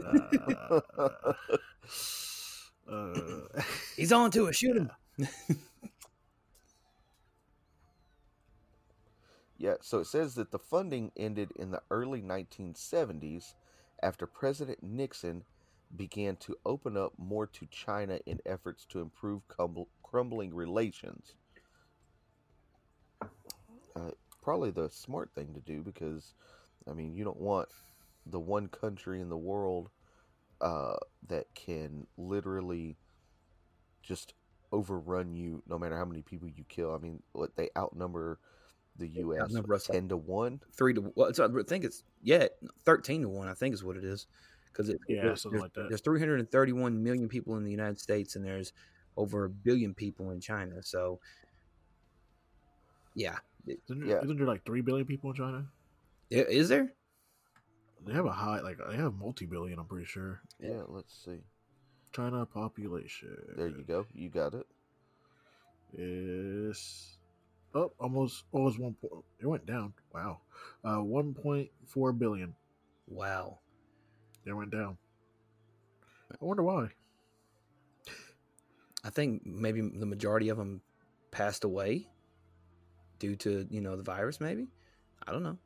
Uh, 0.03 0.81
uh, 2.89 3.63
He's 3.95 4.11
on 4.11 4.31
to 4.31 4.47
it. 4.47 4.55
Shoot 4.55 4.77
him. 4.77 4.91
Yeah, 9.57 9.77
so 9.81 9.97
it 9.99 10.05
says 10.05 10.35
that 10.35 10.51
the 10.51 10.59
funding 10.59 11.11
ended 11.17 11.53
in 11.55 11.71
the 11.71 11.81
early 11.89 12.21
1970s 12.21 13.55
after 14.01 14.27
President 14.27 14.83
Nixon 14.83 15.43
began 15.95 16.35
to 16.37 16.57
open 16.65 16.95
up 16.97 17.13
more 17.17 17.47
to 17.47 17.65
China 17.65 18.19
in 18.27 18.41
efforts 18.45 18.85
to 18.85 18.99
improve 19.01 19.41
crumbling 20.03 20.53
relations. 20.53 21.33
Uh, 23.95 24.11
probably 24.41 24.71
the 24.71 24.89
smart 24.89 25.31
thing 25.35 25.53
to 25.53 25.59
do 25.61 25.81
because, 25.81 26.33
I 26.89 26.93
mean, 26.93 27.13
you 27.13 27.23
don't 27.23 27.39
want 27.39 27.69
the 28.25 28.39
one 28.39 28.67
country 28.67 29.19
in 29.21 29.29
the 29.29 29.37
world 29.37 29.89
uh, 30.61 30.95
that 31.27 31.45
can 31.55 32.07
literally 32.17 32.97
just 34.01 34.33
overrun 34.71 35.33
you 35.33 35.61
no 35.67 35.77
matter 35.77 35.97
how 35.97 36.05
many 36.05 36.21
people 36.21 36.47
you 36.49 36.63
kill. 36.69 36.93
I 36.93 36.97
mean, 36.97 37.21
what 37.33 37.55
they 37.55 37.69
outnumber 37.77 38.39
the 38.97 39.07
U.S. 39.07 39.41
outnumber 39.41 39.73
us, 39.73 39.89
like, 39.89 39.97
ten 39.97 40.09
to 40.09 40.17
one. 40.17 40.59
Three 40.75 40.93
to 40.93 41.11
well, 41.15 41.27
it's, 41.27 41.39
I 41.39 41.47
think 41.67 41.83
it's 41.83 42.03
yeah, 42.21 42.47
thirteen 42.85 43.21
to 43.23 43.29
one. 43.29 43.47
I 43.47 43.53
think 43.53 43.73
is 43.73 43.83
what 43.83 43.97
it 43.97 44.03
is 44.03 44.27
because 44.71 44.89
it, 44.89 44.99
Yeah, 45.07 45.23
there's, 45.23 45.41
something 45.41 45.59
there's- 45.59 45.71
like 45.77 45.83
that. 45.83 45.89
There's 45.89 46.01
331 46.01 47.03
million 47.03 47.27
people 47.27 47.57
in 47.57 47.63
the 47.63 47.71
United 47.71 47.99
States, 47.99 48.35
and 48.35 48.43
there's 48.45 48.73
over 49.17 49.45
a 49.45 49.49
billion 49.49 49.93
people 49.93 50.31
in 50.31 50.39
China. 50.39 50.81
So, 50.81 51.19
yeah, 53.15 53.37
It- 53.67 53.79
isn't, 53.85 53.99
there, 53.99 54.09
Yeah. 54.17 54.23
isn't 54.23 54.37
there 54.37 54.47
like 54.47 54.65
three 54.65 54.81
billion 54.81 55.05
people 55.05 55.29
in 55.29 55.35
China? 55.35 55.65
is 56.29 56.67
there? 56.69 56.91
They 58.05 58.13
have 58.13 58.25
a 58.25 58.31
high, 58.31 58.59
like 58.59 58.77
they 58.89 58.97
have 58.97 59.13
multi-billion. 59.15 59.79
I'm 59.79 59.85
pretty 59.85 60.05
sure. 60.05 60.41
Yeah, 60.59 60.81
let's 60.87 61.13
see. 61.25 61.39
China 62.11 62.45
population. 62.45 63.35
There 63.55 63.67
you 63.67 63.83
go. 63.87 64.05
You 64.13 64.29
got 64.29 64.53
it. 64.53 64.67
is 65.93 67.17
oh 67.73 67.91
almost 67.99 68.43
almost 68.51 68.79
one 68.79 68.93
point. 68.95 69.23
It 69.39 69.47
went 69.47 69.65
down. 69.65 69.93
Wow, 70.13 70.39
uh, 70.83 71.01
one 71.01 71.33
point 71.33 71.69
four 71.87 72.11
billion. 72.11 72.55
Wow. 73.07 73.59
It 74.45 74.53
went 74.53 74.71
down. 74.71 74.97
I 76.31 76.35
wonder 76.39 76.63
why. 76.63 76.89
I 79.05 79.09
think 79.09 79.45
maybe 79.45 79.81
the 79.81 80.05
majority 80.05 80.49
of 80.49 80.57
them 80.57 80.81
passed 81.31 81.63
away 81.63 82.07
due 83.19 83.35
to 83.37 83.67
you 83.69 83.81
know 83.81 83.95
the 83.95 84.03
virus. 84.03 84.41
Maybe 84.41 84.67
I 85.25 85.31
don't 85.31 85.43
know. 85.43 85.57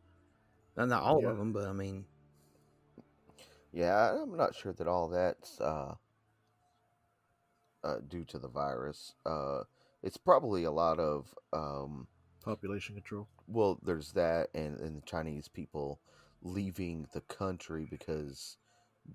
Not, 0.76 0.90
not 0.90 1.02
all 1.04 1.22
Yeah. 1.22 1.30
of 1.30 1.38
them, 1.38 1.54
but 1.54 1.68
I 1.68 1.74
mean, 1.74 2.06
Yeah, 3.72 4.22
I'm 4.22 4.36
not 4.36 4.56
sure 4.56 4.74
that 4.74 4.88
all 4.88 5.10
that's 5.10 5.60
uh, 5.60 5.96
uh, 7.84 7.96
due 8.08 8.26
to 8.26 8.40
the 8.40 8.48
virus. 8.48 9.14
Uh, 9.26 9.64
it's 10.04 10.18
probably 10.18 10.64
a 10.64 10.72
lot 10.72 11.00
of 11.00 11.34
um, 11.54 12.08
Population 12.44 12.96
control. 12.96 13.28
well, 13.48 13.80
there's 13.84 14.14
that, 14.14 14.50
and 14.54 14.80
and 14.80 14.96
the 14.96 15.06
Chinese 15.06 15.48
people 15.48 16.00
leaving 16.42 17.08
the 17.14 17.22
country 17.22 17.88
because 17.90 18.58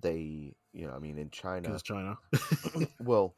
they, 0.00 0.54
you 0.72 0.86
know, 0.86 0.92
I 0.92 0.98
mean, 0.98 1.18
in 1.18 1.30
China, 1.30 1.68
Because 1.68 1.82
China. 1.82 2.18
well, 3.00 3.34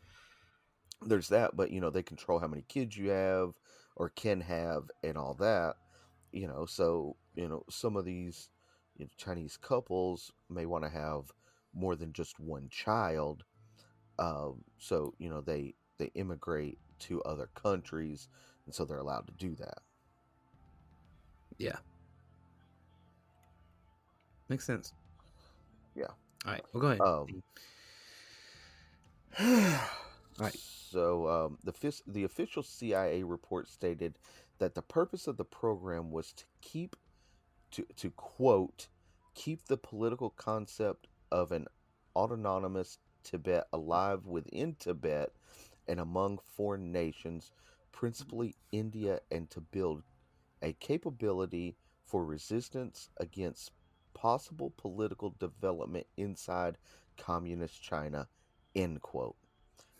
there's 1.02 1.28
that, 1.28 1.56
but 1.56 1.70
you 1.70 1.80
know, 1.80 1.90
they 1.90 2.02
control 2.02 2.38
how 2.38 2.48
many 2.48 2.62
kids 2.62 2.96
you 2.96 3.10
have 3.10 3.54
or 3.96 4.08
can 4.08 4.40
have 4.40 4.90
and 5.02 5.16
all 5.16 5.34
that. 5.34 5.74
You 6.32 6.48
know, 6.48 6.66
so 6.66 7.16
you 7.34 7.48
know, 7.48 7.64
some 7.70 7.96
of 7.96 8.04
these 8.04 8.48
you 8.96 9.04
know, 9.04 9.10
Chinese 9.16 9.56
couples 9.56 10.32
may 10.48 10.66
want 10.66 10.84
to 10.84 10.90
have 10.90 11.32
more 11.72 11.96
than 11.96 12.12
just 12.12 12.38
one 12.38 12.68
child. 12.70 13.44
Um, 14.18 14.64
so 14.78 15.14
you 15.18 15.28
know, 15.28 15.40
they 15.40 15.74
they 15.98 16.10
immigrate 16.14 16.78
to 17.00 17.22
other 17.22 17.48
countries, 17.54 18.28
and 18.66 18.74
so 18.74 18.84
they're 18.84 18.98
allowed 18.98 19.26
to 19.26 19.32
do 19.34 19.54
that. 19.56 19.78
yeah, 21.58 21.76
makes 24.48 24.64
sense. 24.64 24.92
Yeah. 25.94 26.06
All 26.46 26.52
right. 26.52 26.64
Well, 26.72 26.80
go 26.80 26.88
ahead. 26.88 27.00
Um, 29.38 29.80
Right. 30.38 30.56
So 30.58 31.28
um, 31.28 31.58
the 31.62 31.72
the 32.06 32.24
official 32.24 32.62
CIA 32.62 33.22
report 33.22 33.68
stated 33.68 34.18
that 34.58 34.74
the 34.74 34.82
purpose 34.82 35.26
of 35.26 35.36
the 35.36 35.44
program 35.44 36.10
was 36.10 36.32
to 36.32 36.44
keep 36.60 36.96
to 37.74 37.84
to 37.96 38.10
quote 38.10 38.86
keep 39.34 39.66
the 39.66 39.76
political 39.76 40.30
concept 40.30 41.08
of 41.32 41.50
an 41.50 41.66
autonomous 42.14 42.98
Tibet 43.24 43.66
alive 43.72 44.26
within 44.26 44.76
Tibet 44.78 45.32
and 45.88 45.98
among 45.98 46.38
foreign 46.38 46.92
nations, 46.92 47.50
principally 47.90 48.54
India, 48.70 49.20
and 49.30 49.50
to 49.50 49.60
build 49.60 50.02
a 50.62 50.72
capability 50.74 51.76
for 52.04 52.24
resistance 52.24 53.08
against 53.16 53.72
possible 54.12 54.72
political 54.76 55.34
development 55.40 56.06
inside 56.16 56.78
communist 57.16 57.82
China. 57.82 58.28
End 58.76 59.02
quote. 59.02 59.36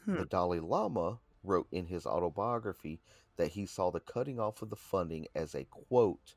Hmm. 0.04 0.16
The 0.16 0.26
Dalai 0.26 0.60
Lama 0.60 1.18
wrote 1.42 1.66
in 1.72 1.86
his 1.86 2.06
autobiography 2.06 3.00
that 3.36 3.48
he 3.48 3.66
saw 3.66 3.90
the 3.90 4.00
cutting 4.00 4.38
off 4.38 4.62
of 4.62 4.70
the 4.70 4.76
funding 4.76 5.26
as 5.34 5.54
a 5.54 5.64
quote 5.64 6.36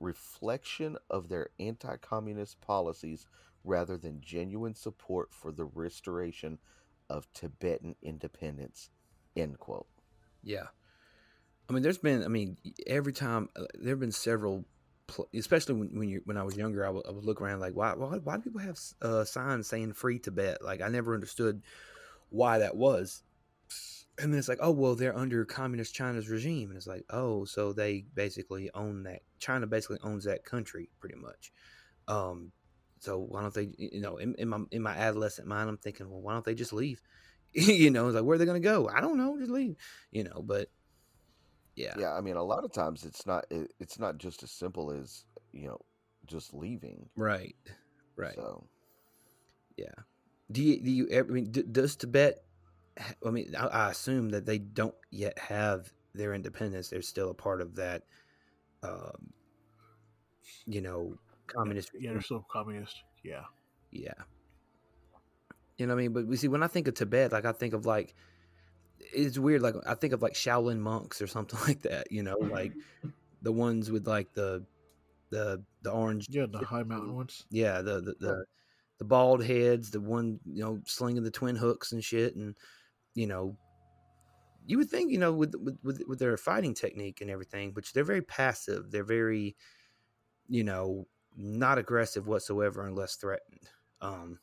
reflection 0.00 0.96
of 1.10 1.28
their 1.28 1.50
anti 1.58 1.96
communist 1.96 2.60
policies 2.60 3.26
rather 3.64 3.96
than 3.96 4.20
genuine 4.20 4.74
support 4.74 5.32
for 5.32 5.52
the 5.52 5.64
restoration 5.64 6.58
of 7.10 7.32
Tibetan 7.32 7.96
independence. 8.02 8.90
End 9.36 9.58
quote. 9.58 9.88
Yeah. 10.42 10.66
I 11.68 11.72
mean, 11.72 11.82
there's 11.82 11.98
been, 11.98 12.22
I 12.24 12.28
mean, 12.28 12.56
every 12.86 13.12
time, 13.12 13.48
uh, 13.56 13.64
there 13.74 13.90
have 13.90 14.00
been 14.00 14.12
several, 14.12 14.64
especially 15.34 15.74
when, 15.74 15.98
when 15.98 16.08
you 16.08 16.22
when 16.24 16.36
I 16.36 16.44
was 16.44 16.56
younger, 16.56 16.86
I 16.86 16.90
would, 16.90 17.06
I 17.06 17.10
would 17.10 17.24
look 17.24 17.40
around 17.40 17.60
like, 17.60 17.74
why, 17.74 17.94
why, 17.94 18.18
why 18.18 18.36
do 18.36 18.42
people 18.42 18.60
have 18.60 18.78
uh, 19.02 19.24
signs 19.24 19.66
saying 19.66 19.94
free 19.94 20.20
Tibet? 20.20 20.62
Like, 20.62 20.80
I 20.80 20.88
never 20.88 21.14
understood 21.14 21.62
why 22.30 22.58
that 22.58 22.76
was. 22.76 23.22
And 24.18 24.32
then 24.32 24.38
it's 24.38 24.48
like, 24.48 24.58
oh, 24.62 24.70
well, 24.70 24.94
they're 24.94 25.16
under 25.16 25.44
communist 25.44 25.94
China's 25.94 26.28
regime. 26.28 26.70
And 26.70 26.76
it's 26.76 26.86
like, 26.86 27.04
oh, 27.10 27.44
so 27.44 27.72
they 27.72 28.04
basically 28.14 28.70
own 28.74 29.02
that. 29.02 29.22
China 29.38 29.66
basically 29.66 29.98
owns 30.02 30.24
that 30.24 30.44
country 30.44 30.88
pretty 31.00 31.16
much. 31.16 31.52
Um, 32.08 32.52
so 33.00 33.18
why 33.18 33.42
don't 33.42 33.52
they, 33.54 33.70
you 33.76 34.00
know, 34.00 34.16
in, 34.16 34.34
in 34.36 34.48
my 34.48 34.60
in 34.70 34.82
my 34.82 34.96
adolescent 34.96 35.46
mind, 35.46 35.68
I'm 35.68 35.76
thinking, 35.76 36.08
well, 36.10 36.22
why 36.22 36.32
don't 36.32 36.44
they 36.44 36.54
just 36.54 36.72
leave? 36.72 37.02
you 37.52 37.90
know, 37.90 38.06
it's 38.06 38.14
like, 38.14 38.24
where 38.24 38.36
are 38.36 38.38
they 38.38 38.46
going 38.46 38.60
to 38.60 38.66
go? 38.68 38.88
I 38.88 39.00
don't 39.00 39.18
know, 39.18 39.38
just 39.38 39.50
leave. 39.50 39.76
You 40.10 40.24
know, 40.24 40.42
but 40.42 40.70
yeah, 41.74 41.94
Yeah, 41.98 42.14
I 42.14 42.20
mean, 42.22 42.36
a 42.36 42.42
lot 42.42 42.64
of 42.64 42.72
times 42.72 43.04
it's 43.04 43.26
not 43.26 43.46
it, 43.50 43.72
it's 43.78 43.98
not 43.98 44.18
just 44.18 44.42
as 44.42 44.50
simple 44.50 44.90
as 44.92 45.24
you 45.52 45.68
know 45.68 45.80
just 46.26 46.54
leaving. 46.54 47.08
right, 47.16 47.54
right, 48.16 48.34
So 48.34 48.66
yeah. 49.76 49.94
Do 50.50 50.62
you 50.62 50.80
do 50.80 50.90
you 50.90 51.08
ever? 51.08 51.30
I 51.30 51.34
mean, 51.34 51.50
d- 51.50 51.64
does 51.70 51.96
Tibet? 51.96 52.45
I 53.24 53.30
mean, 53.30 53.54
I, 53.58 53.66
I 53.66 53.90
assume 53.90 54.30
that 54.30 54.46
they 54.46 54.58
don't 54.58 54.94
yet 55.10 55.38
have 55.38 55.92
their 56.14 56.34
independence. 56.34 56.88
They're 56.88 57.02
still 57.02 57.30
a 57.30 57.34
part 57.34 57.60
of 57.60 57.76
that, 57.76 58.02
um, 58.82 59.32
you 60.66 60.80
know, 60.80 61.18
communist. 61.46 61.90
Yeah, 61.98 62.12
they're 62.12 62.22
still 62.22 62.46
communist. 62.50 63.02
Yeah. 63.22 63.44
Yeah. 63.90 64.12
You 65.76 65.86
know 65.86 65.94
what 65.94 66.00
I 66.00 66.02
mean? 66.04 66.12
But 66.12 66.26
we 66.26 66.36
see 66.36 66.48
when 66.48 66.62
I 66.62 66.68
think 66.68 66.88
of 66.88 66.94
Tibet, 66.94 67.32
like 67.32 67.44
I 67.44 67.52
think 67.52 67.74
of 67.74 67.84
like 67.84 68.14
it's 68.98 69.38
weird. 69.38 69.62
Like 69.62 69.74
I 69.86 69.94
think 69.94 70.12
of 70.12 70.22
like 70.22 70.34
Shaolin 70.34 70.78
monks 70.78 71.20
or 71.20 71.26
something 71.26 71.58
like 71.66 71.82
that. 71.82 72.10
You 72.10 72.22
know, 72.22 72.38
like 72.38 72.72
the 73.42 73.52
ones 73.52 73.90
with 73.90 74.06
like 74.06 74.32
the 74.32 74.64
the 75.30 75.62
the 75.82 75.90
orange. 75.90 76.28
Yeah, 76.30 76.46
the 76.50 76.64
high 76.64 76.82
mountain 76.82 77.14
ones. 77.14 77.44
Yeah, 77.50 77.82
the 77.82 78.00
the 78.00 78.14
the, 78.18 78.44
the 78.98 79.04
bald 79.04 79.44
heads, 79.44 79.90
the 79.90 80.00
one 80.00 80.40
you 80.46 80.64
know 80.64 80.80
slinging 80.86 81.22
the 81.22 81.30
twin 81.30 81.56
hooks 81.56 81.92
and 81.92 82.02
shit, 82.02 82.36
and 82.36 82.56
you 83.16 83.26
know, 83.26 83.56
you 84.66 84.78
would 84.78 84.90
think, 84.90 85.10
you 85.10 85.18
know, 85.18 85.32
with, 85.32 85.54
with 85.82 86.02
with 86.06 86.18
their 86.18 86.36
fighting 86.36 86.74
technique 86.74 87.20
and 87.20 87.30
everything, 87.30 87.72
which 87.72 87.92
they're 87.92 88.04
very 88.04 88.22
passive. 88.22 88.90
They're 88.90 89.04
very, 89.04 89.56
you 90.48 90.64
know, 90.64 91.06
not 91.36 91.78
aggressive 91.78 92.26
whatsoever 92.26 92.86
unless 92.86 93.16
threatened. 93.16 93.70
Um, 94.00 94.40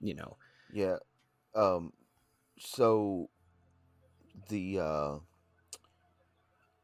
you 0.00 0.14
know, 0.14 0.36
Yeah. 0.72 0.98
Um 1.54 1.92
so 2.58 3.30
the 4.48 4.80
uh 4.80 5.18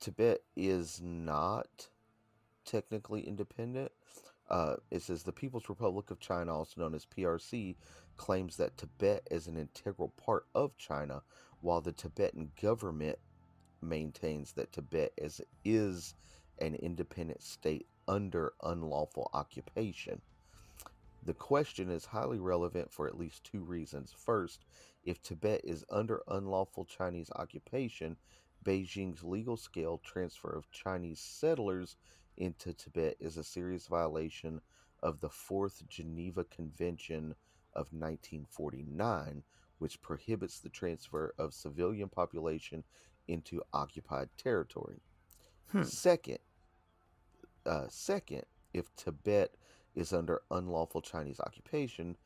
Tibet 0.00 0.42
is 0.56 1.00
not 1.00 1.88
technically 2.64 3.26
independent. 3.26 3.92
Uh, 4.50 4.76
it 4.90 5.02
says 5.02 5.22
the 5.22 5.33
People's 5.33 5.68
Republic 5.68 6.11
of 6.11 6.20
China, 6.20 6.57
also 6.57 6.80
known 6.80 6.94
as 6.94 7.07
PRC, 7.07 7.76
claims 8.16 8.57
that 8.57 8.76
Tibet 8.76 9.26
is 9.30 9.46
an 9.46 9.57
integral 9.57 10.11
part 10.11 10.46
of 10.54 10.76
China, 10.76 11.22
while 11.61 11.80
the 11.80 11.92
Tibetan 11.92 12.50
government 12.61 13.18
maintains 13.80 14.52
that 14.52 14.72
Tibet 14.72 15.12
is, 15.16 15.40
is 15.64 16.14
an 16.59 16.74
independent 16.74 17.42
state 17.42 17.87
under 18.07 18.52
unlawful 18.62 19.30
occupation. 19.33 20.20
The 21.24 21.35
question 21.35 21.90
is 21.90 22.04
highly 22.04 22.38
relevant 22.38 22.92
for 22.92 23.09
at 23.09 23.16
least 23.18 23.44
two 23.44 23.62
reasons. 23.62 24.12
First, 24.12 24.66
if 25.04 25.22
Tibet 25.22 25.62
is 25.64 25.85
under 25.90 26.22
unlawful 26.28 26.85
Chinese 26.85 27.30
occupation, 27.35 28.16
Beijing's 28.62 29.22
legal 29.22 29.57
scale 29.57 29.98
transfer 29.98 30.54
of 30.54 30.70
Chinese 30.70 31.20
settlers 31.20 31.96
into 32.36 32.72
Tibet 32.72 33.16
is 33.20 33.36
a 33.36 33.44
serious 33.44 33.86
violation 33.86 34.60
of 35.02 35.20
the 35.20 35.28
Fourth 35.28 35.86
Geneva 35.88 36.44
Convention 36.44 37.34
of 37.74 37.92
1949, 37.92 39.42
which 39.78 40.00
prohibits 40.00 40.60
the 40.60 40.68
transfer 40.68 41.34
of 41.38 41.52
civilian 41.52 42.08
population 42.08 42.84
into 43.28 43.62
occupied 43.72 44.28
territory. 44.36 45.00
Hmm. 45.70 45.82
Second, 45.82 46.38
uh, 47.66 47.86
second, 47.88 48.42
if 48.72 48.94
Tibet 48.96 49.54
is 49.94 50.12
under 50.12 50.42
unlawful 50.50 51.00
Chinese 51.00 51.40
occupation, 51.40 52.16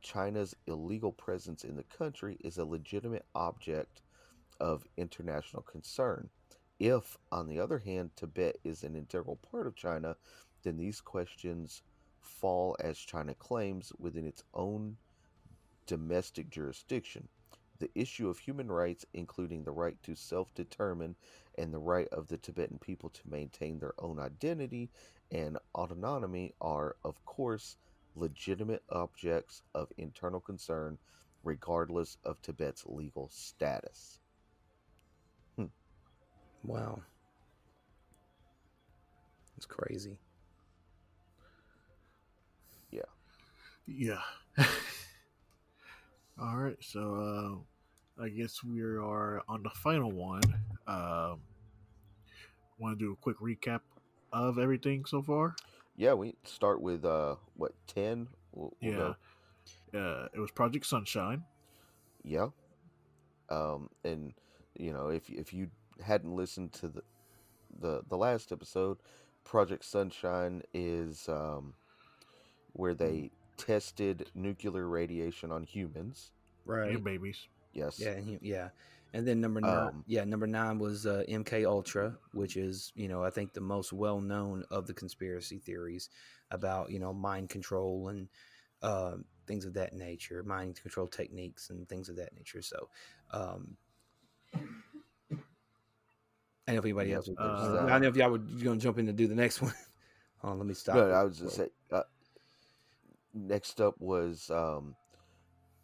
China's 0.00 0.54
illegal 0.66 1.12
presence 1.12 1.64
in 1.64 1.76
the 1.76 1.84
country 1.84 2.36
is 2.40 2.58
a 2.58 2.64
legitimate 2.64 3.24
object 3.34 4.02
of 4.60 4.86
international 4.96 5.62
concern. 5.62 6.28
If, 6.84 7.16
on 7.30 7.46
the 7.46 7.60
other 7.60 7.78
hand, 7.78 8.16
Tibet 8.16 8.58
is 8.64 8.82
an 8.82 8.96
integral 8.96 9.36
part 9.36 9.68
of 9.68 9.76
China, 9.76 10.16
then 10.64 10.76
these 10.76 11.00
questions 11.00 11.80
fall, 12.18 12.76
as 12.80 12.98
China 12.98 13.36
claims, 13.36 13.92
within 14.00 14.26
its 14.26 14.42
own 14.52 14.96
domestic 15.86 16.50
jurisdiction. 16.50 17.28
The 17.78 17.92
issue 17.94 18.28
of 18.28 18.40
human 18.40 18.66
rights, 18.66 19.06
including 19.12 19.62
the 19.62 19.70
right 19.70 19.96
to 20.02 20.16
self 20.16 20.52
determine 20.56 21.14
and 21.56 21.72
the 21.72 21.78
right 21.78 22.08
of 22.08 22.26
the 22.26 22.36
Tibetan 22.36 22.78
people 22.78 23.10
to 23.10 23.30
maintain 23.30 23.78
their 23.78 23.94
own 24.00 24.18
identity 24.18 24.90
and 25.30 25.58
autonomy, 25.76 26.52
are, 26.60 26.96
of 27.04 27.24
course, 27.24 27.76
legitimate 28.16 28.82
objects 28.88 29.62
of 29.72 29.92
internal 29.98 30.40
concern, 30.40 30.98
regardless 31.44 32.16
of 32.24 32.42
Tibet's 32.42 32.84
legal 32.86 33.28
status. 33.28 34.18
Wow, 36.64 37.00
it's 39.56 39.66
crazy. 39.66 40.16
Yeah. 42.90 43.02
Yeah. 43.86 44.20
All 46.40 46.56
right, 46.56 46.76
so 46.80 47.64
uh, 48.18 48.22
I 48.24 48.28
guess 48.30 48.62
we 48.64 48.80
are 48.80 49.42
on 49.48 49.62
the 49.62 49.70
final 49.70 50.10
one. 50.10 50.42
Um, 50.86 51.40
Want 52.78 52.98
to 52.98 53.04
do 53.04 53.12
a 53.12 53.16
quick 53.16 53.38
recap 53.38 53.80
of 54.32 54.58
everything 54.58 55.04
so 55.04 55.22
far? 55.22 55.54
Yeah, 55.94 56.14
we 56.14 56.34
start 56.44 56.80
with 56.80 57.04
uh 57.04 57.36
what 57.54 57.72
ten? 57.86 58.26
We'll, 58.52 58.72
we'll 58.82 58.92
yeah. 58.92 59.12
go- 59.92 59.98
Uh, 59.98 60.28
it 60.34 60.40
was 60.40 60.50
Project 60.50 60.86
Sunshine. 60.86 61.44
yeah. 62.24 62.48
Um, 63.50 63.88
and 64.04 64.32
you 64.76 64.92
know, 64.92 65.08
if 65.08 65.28
if 65.30 65.52
you 65.52 65.68
hadn't 66.02 66.34
listened 66.34 66.72
to 66.74 66.88
the 66.88 67.02
the 67.80 68.02
the 68.08 68.16
last 68.16 68.52
episode, 68.52 68.98
Project 69.44 69.84
Sunshine 69.84 70.62
is 70.74 71.28
um 71.28 71.74
where 72.72 72.94
they 72.94 73.30
tested 73.56 74.28
nuclear 74.34 74.88
radiation 74.88 75.52
on 75.52 75.62
humans. 75.64 76.32
Right. 76.64 76.94
and 76.94 77.04
babies. 77.04 77.48
Yes. 77.72 77.98
Yeah, 77.98 78.10
and 78.12 78.28
he- 78.28 78.38
yeah. 78.48 78.70
And 79.14 79.28
then 79.28 79.40
number 79.42 79.60
nine, 79.60 79.88
Um, 79.88 80.04
yeah, 80.06 80.24
number 80.24 80.46
nine 80.46 80.78
was 80.78 81.04
uh, 81.06 81.22
MK 81.28 81.66
Ultra, 81.66 82.16
which 82.32 82.56
is 82.56 82.92
you 82.94 83.08
know 83.08 83.22
I 83.22 83.30
think 83.30 83.52
the 83.52 83.60
most 83.60 83.92
well 83.92 84.20
known 84.20 84.64
of 84.70 84.86
the 84.86 84.94
conspiracy 84.94 85.58
theories 85.58 86.08
about 86.50 86.90
you 86.90 86.98
know 86.98 87.12
mind 87.12 87.50
control 87.50 88.08
and 88.08 88.28
uh, 88.80 89.16
things 89.46 89.64
of 89.66 89.74
that 89.74 89.92
nature, 89.92 90.42
mind 90.44 90.80
control 90.80 91.06
techniques 91.06 91.68
and 91.70 91.86
things 91.88 92.08
of 92.08 92.16
that 92.16 92.34
nature. 92.34 92.62
So, 92.62 92.88
um, 93.32 93.76
I 96.66 96.72
know 96.72 96.78
if 96.78 96.84
anybody 96.84 97.12
else. 97.12 97.28
Was, 97.28 97.36
there's 97.36 97.80
I 97.80 97.88
don't 97.88 98.02
know 98.02 98.08
if 98.08 98.16
y'all 98.16 98.30
were 98.30 98.38
going 98.38 98.78
to 98.78 98.82
jump 98.82 98.98
in 98.98 99.06
to 99.06 99.12
do 99.12 99.26
the 99.26 99.34
next 99.34 99.60
one. 99.62 99.74
Hold 100.38 100.52
on, 100.52 100.58
let 100.58 100.66
me 100.66 100.74
stop. 100.74 100.96
No, 100.96 101.08
it. 101.08 101.12
I 101.12 101.24
was 101.24 101.38
just 101.38 101.56
say. 101.56 101.68
Uh, 101.90 102.02
next 103.34 103.80
up 103.80 103.94
was 103.98 104.50
um, 104.50 104.94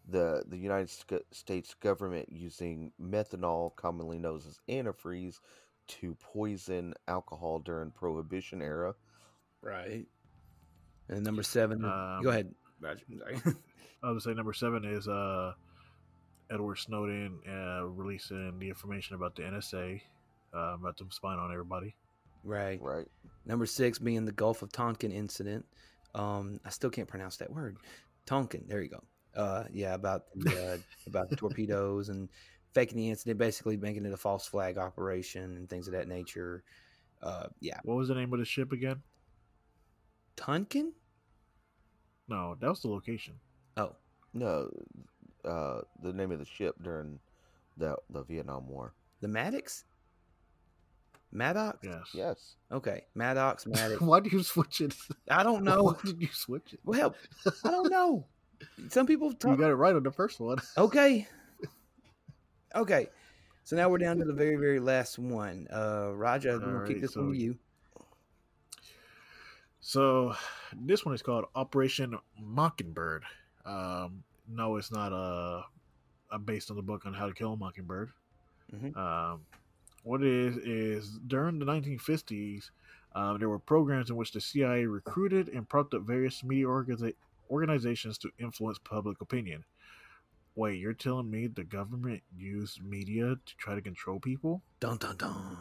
the 0.09 0.45
the 0.49 0.57
United 0.57 0.91
States 1.33 1.75
government 1.75 2.29
using 2.31 2.93
methanol, 3.01 3.75
commonly 3.77 4.19
known 4.19 4.37
as 4.37 4.59
antifreeze, 4.69 5.41
to 5.89 6.17
poison 6.21 6.95
alcohol 7.07 7.59
during 7.59 7.91
Prohibition 7.91 8.63
era. 8.63 8.95
right. 9.63 10.07
And 11.09 11.25
number 11.25 11.43
seven. 11.43 11.85
Um, 11.85 12.21
go 12.23 12.29
ahead, 12.29 12.55
Roger. 12.81 13.03
I'm 13.11 13.19
sorry. 13.19 13.57
I 14.03 14.11
would 14.11 14.23
say 14.23 14.35
number 14.35 14.53
seven 14.53 14.85
is 14.85 15.09
uh, 15.09 15.55
Edward 16.51 16.77
Snowden 16.77 17.41
uh, 17.49 17.87
releasing 17.87 18.59
the 18.59 18.69
information 18.69 19.17
about 19.17 19.35
the 19.35 19.43
NSA, 19.43 20.03
uh, 20.55 20.75
about 20.75 20.97
them 20.97 21.11
spying 21.11 21.39
on 21.39 21.53
everybody. 21.53 21.95
right. 22.45 22.81
Right. 22.81 23.07
Number 23.47 23.67
six 23.67 23.99
being 23.99 24.25
the 24.25 24.33
Gulf 24.33 24.63
of 24.63 24.71
Tonkin 24.73 25.11
incident. 25.13 25.65
Um, 26.15 26.61
I 26.65 26.71
still 26.71 26.91
can't 26.91 27.09
pronounce 27.09 27.37
that 27.39 27.51
word. 27.53 27.79
Tonkin. 28.27 28.65
There 28.67 28.83
you 28.83 28.91
go. 28.91 29.03
Uh, 29.37 29.65
yeah, 29.73 29.95
about 29.95 30.25
the, 30.35 30.73
uh, 30.75 30.77
about 31.07 31.31
the 31.31 31.37
torpedoes 31.37 32.09
and 32.09 32.29
faking 32.75 32.97
the 32.99 33.09
incident, 33.09 33.39
basically 33.39 33.77
making 33.77 34.05
it 34.05 34.13
a 34.13 34.17
false 34.17 34.47
flag 34.47 34.77
operation 34.79 35.57
and 35.57 35.69
things 35.69 35.87
of 35.87 35.93
that 35.95 36.09
nature. 36.09 36.63
Uh, 37.23 37.47
yeah, 37.61 37.79
What 37.85 37.97
was 37.97 38.09
the 38.09 38.15
name 38.15 38.33
of 38.33 38.39
the 38.39 38.45
ship 38.45 38.73
again? 38.73 39.03
Tonkin. 40.37 40.93
No, 42.29 42.57
that 42.61 42.69
was 42.69 42.81
the 42.83 42.89
location. 42.89 43.35
Oh, 43.77 43.97
No, 44.35 44.71
uh, 45.45 45.81
the 46.03 46.13
name 46.13 46.31
of 46.31 46.39
the 46.39 46.45
ship 46.45 46.77
during 46.83 47.19
the 47.77 47.97
the 48.11 48.23
Vietnam 48.25 48.69
War. 48.69 48.93
the 49.21 49.29
Maddox. 49.29 49.85
Maddox. 51.33 51.79
Yes. 51.83 52.03
Yes. 52.15 52.55
Okay, 52.73 53.03
Maddox. 53.15 53.67
Maddox. 53.67 54.01
Why 54.01 54.21
do 54.21 54.31
you 54.31 54.43
switch 54.43 54.81
it? 54.81 54.95
I 55.31 55.43
don't 55.43 55.65
know. 55.65 55.83
Why 55.85 55.95
did 56.05 56.21
you 56.21 56.29
switch 56.33 56.73
it? 56.73 56.81
Well, 56.85 57.15
I 57.65 57.71
don't 57.71 57.91
know. 57.91 58.27
Some 58.89 59.07
people 59.07 59.29
You 59.31 59.57
got 59.57 59.71
it 59.71 59.75
right 59.75 59.95
on 59.95 60.03
the 60.03 60.11
first 60.11 60.41
one. 60.41 60.59
Okay. 60.77 61.27
Okay. 62.75 63.09
So 63.65 63.77
now 63.77 63.89
we're 63.89 63.99
down 63.99 64.19
to 64.19 64.25
the 64.25 64.33
very, 64.33 64.57
very 64.57 64.81
last 64.81 65.19
one. 65.19 65.67
Uh 65.73 66.11
Roger, 66.15 66.51
I'm 66.53 66.61
gonna 66.61 66.87
kick 66.87 67.01
this 67.01 67.15
one 67.17 67.27
so- 67.27 67.33
to 67.33 67.39
you. 67.39 67.59
So 69.81 70.35
this 70.77 71.05
one 71.05 71.15
is 71.15 71.23
called 71.23 71.47
Operation 71.55 72.19
Mockingbird. 72.41 73.23
Um, 73.65 74.23
no, 74.49 74.77
it's 74.77 74.91
not 74.93 75.13
uh, 75.13 75.63
based 76.45 76.71
on 76.71 76.77
the 76.77 76.83
book 76.83 77.07
on 77.07 77.15
how 77.15 77.27
to 77.27 77.33
kill 77.33 77.53
a 77.53 77.57
mockingbird. 77.57 78.11
Mhm. 78.75 78.97
Um, 78.97 79.41
what 80.09 80.23
it 80.23 80.33
is 80.33 80.57
is 80.57 81.19
during 81.27 81.59
the 81.59 81.67
1950s, 81.67 82.71
um, 83.15 83.39
there 83.39 83.51
were 83.51 83.59
programs 83.59 84.09
in 84.09 84.17
which 84.17 84.33
the 84.33 84.41
CIA 84.41 84.87
recruited 84.87 85.51
and 85.51 85.69
propped 85.69 85.93
up 85.93 86.01
various 86.01 86.43
media 86.43 86.65
organiza- 86.65 87.15
organizations 87.51 88.17
to 88.19 88.31
influence 88.39 88.79
public 88.79 89.21
opinion. 89.21 89.65
Wait, 90.55 90.81
you're 90.81 90.95
telling 90.95 91.31
me 91.31 91.47
the 91.47 91.63
government 91.63 92.23
used 92.35 92.83
media 92.83 93.37
to 93.45 93.57
try 93.59 93.75
to 93.75 93.83
control 93.83 94.19
people? 94.19 94.63
Dun 94.81 94.97
dun 94.97 95.17
dun. 95.19 95.59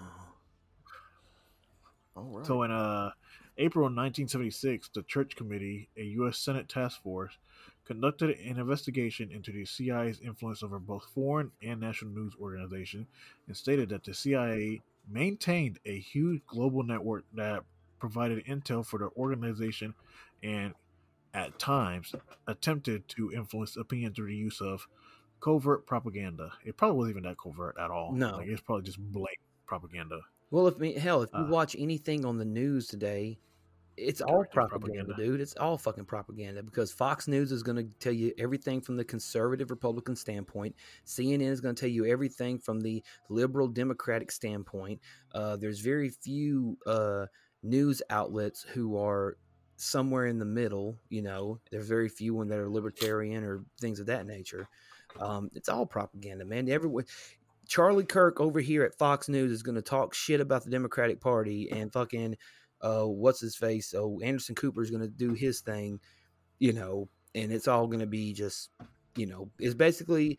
All 2.15 2.37
right. 2.37 2.45
So 2.45 2.63
in 2.63 2.71
uh, 2.71 3.11
April 3.57 3.83
1976, 3.83 4.91
the 4.95 5.03
Church 5.03 5.35
Committee, 5.35 5.89
a 5.97 6.03
U.S. 6.03 6.39
Senate 6.39 6.69
task 6.69 7.03
force, 7.03 7.37
conducted 7.87 8.37
an 8.37 8.59
investigation 8.59 9.31
into 9.31 9.51
the 9.51 9.65
CIA's 9.65 10.19
influence 10.19 10.61
over 10.61 10.77
both 10.79 11.05
foreign 11.15 11.51
and 11.63 11.79
national 11.79 12.11
news 12.11 12.33
organizations 12.39 13.07
and 13.47 13.55
stated 13.55 13.89
that 13.89 14.03
the 14.03 14.13
CIA 14.13 14.81
maintained 15.09 15.79
a 15.85 15.97
huge 15.97 16.41
global 16.45 16.83
network 16.83 17.23
that 17.33 17.63
provided 17.99 18.45
intel 18.45 18.85
for 18.85 18.99
the 18.99 19.09
organization 19.17 19.93
and 20.43 20.73
at 21.33 21.57
times 21.59 22.13
attempted 22.47 23.07
to 23.07 23.31
influence 23.31 23.77
opinion 23.77 24.13
through 24.13 24.27
the 24.27 24.35
use 24.35 24.61
of 24.61 24.87
covert 25.39 25.85
propaganda. 25.85 26.51
It 26.65 26.77
probably 26.77 26.97
wasn't 26.97 27.17
even 27.17 27.29
that 27.29 27.37
covert 27.37 27.75
at 27.79 27.89
all. 27.91 28.11
No. 28.11 28.37
like 28.37 28.47
it's 28.47 28.61
probably 28.61 28.83
just 28.83 28.99
blatant 28.99 29.39
propaganda. 29.65 30.19
Well, 30.51 30.67
if 30.67 30.77
me 30.77 30.93
hell, 30.93 31.21
if 31.21 31.29
you 31.33 31.39
Uh, 31.39 31.47
watch 31.47 31.75
anything 31.77 32.25
on 32.25 32.37
the 32.37 32.45
news 32.45 32.87
today, 32.87 33.37
it's 33.97 34.21
all 34.21 34.45
propaganda, 34.45 35.05
propaganda. 35.05 35.15
dude. 35.17 35.41
It's 35.41 35.55
all 35.55 35.77
fucking 35.77 36.05
propaganda 36.05 36.63
because 36.63 36.91
Fox 36.91 37.27
News 37.27 37.51
is 37.51 37.63
going 37.63 37.77
to 37.77 37.85
tell 37.99 38.13
you 38.13 38.31
everything 38.37 38.79
from 38.81 38.95
the 38.95 39.03
conservative 39.03 39.71
Republican 39.71 40.15
standpoint. 40.15 40.75
CNN 41.05 41.49
is 41.49 41.61
going 41.61 41.75
to 41.75 41.79
tell 41.79 41.89
you 41.89 42.05
everything 42.05 42.59
from 42.59 42.79
the 42.81 43.03
liberal 43.29 43.67
Democratic 43.67 44.31
standpoint. 44.31 45.01
Uh, 45.33 45.57
there's 45.57 45.79
very 45.79 46.09
few 46.09 46.77
uh, 46.85 47.25
news 47.63 48.01
outlets 48.09 48.63
who 48.63 48.97
are 48.97 49.37
somewhere 49.77 50.27
in 50.27 50.37
the 50.37 50.45
middle. 50.45 50.97
You 51.09 51.23
know, 51.23 51.59
there's 51.71 51.87
very 51.87 52.09
few 52.09 52.35
one 52.35 52.47
that 52.49 52.59
are 52.59 52.69
libertarian 52.69 53.43
or 53.43 53.63
things 53.81 53.99
of 53.99 54.05
that 54.07 54.25
nature. 54.27 54.67
Um, 55.19 55.49
it's 55.55 55.69
all 55.69 55.85
propaganda, 55.85 56.45
man. 56.45 56.69
Everyone, 56.69 57.05
Charlie 57.67 58.05
Kirk 58.05 58.39
over 58.39 58.59
here 58.59 58.83
at 58.83 58.97
Fox 58.97 59.27
News 59.27 59.51
is 59.51 59.63
going 59.63 59.75
to 59.75 59.81
talk 59.81 60.13
shit 60.13 60.39
about 60.39 60.63
the 60.63 60.69
Democratic 60.69 61.19
Party 61.19 61.69
and 61.71 61.91
fucking 61.91 62.37
uh 62.81 63.03
what's 63.05 63.39
his 63.39 63.55
face? 63.55 63.93
Oh, 63.97 64.19
Anderson 64.23 64.55
Cooper 64.55 64.81
is 64.81 64.89
going 64.91 65.01
to 65.01 65.07
do 65.07 65.33
his 65.33 65.61
thing, 65.61 65.99
you 66.59 66.73
know, 66.73 67.09
and 67.35 67.51
it's 67.51 67.67
all 67.67 67.87
going 67.87 67.99
to 67.99 68.05
be 68.07 68.33
just, 68.33 68.69
you 69.15 69.25
know, 69.25 69.49
it's 69.59 69.75
basically 69.75 70.37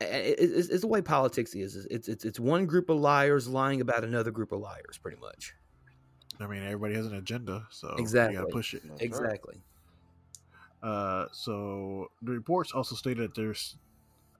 it- 0.00 0.38
it- 0.38 0.50
it's, 0.52 0.68
it's 0.68 0.80
the 0.82 0.88
way 0.88 1.00
politics 1.00 1.54
is. 1.54 1.76
It's 1.90 2.08
it's 2.08 2.24
it's 2.24 2.40
one 2.40 2.66
group 2.66 2.90
of 2.90 2.98
liars 2.98 3.46
lying 3.48 3.80
about 3.80 4.04
another 4.04 4.30
group 4.30 4.52
of 4.52 4.60
liars, 4.60 4.98
pretty 5.00 5.18
much. 5.20 5.54
I 6.40 6.46
mean, 6.48 6.62
everybody 6.64 6.94
has 6.94 7.06
an 7.06 7.14
agenda, 7.14 7.64
so 7.70 7.94
you 7.96 8.02
Exactly. 8.02 8.36
got 8.36 8.46
to 8.46 8.52
push 8.52 8.74
it. 8.74 8.82
That's 8.82 8.90
right. 9.00 9.02
Exactly. 9.02 9.62
Uh, 10.82 11.26
so 11.32 12.10
the 12.22 12.32
reports 12.32 12.72
also 12.72 12.94
stated 12.94 13.22
that 13.22 13.34
there's 13.34 13.76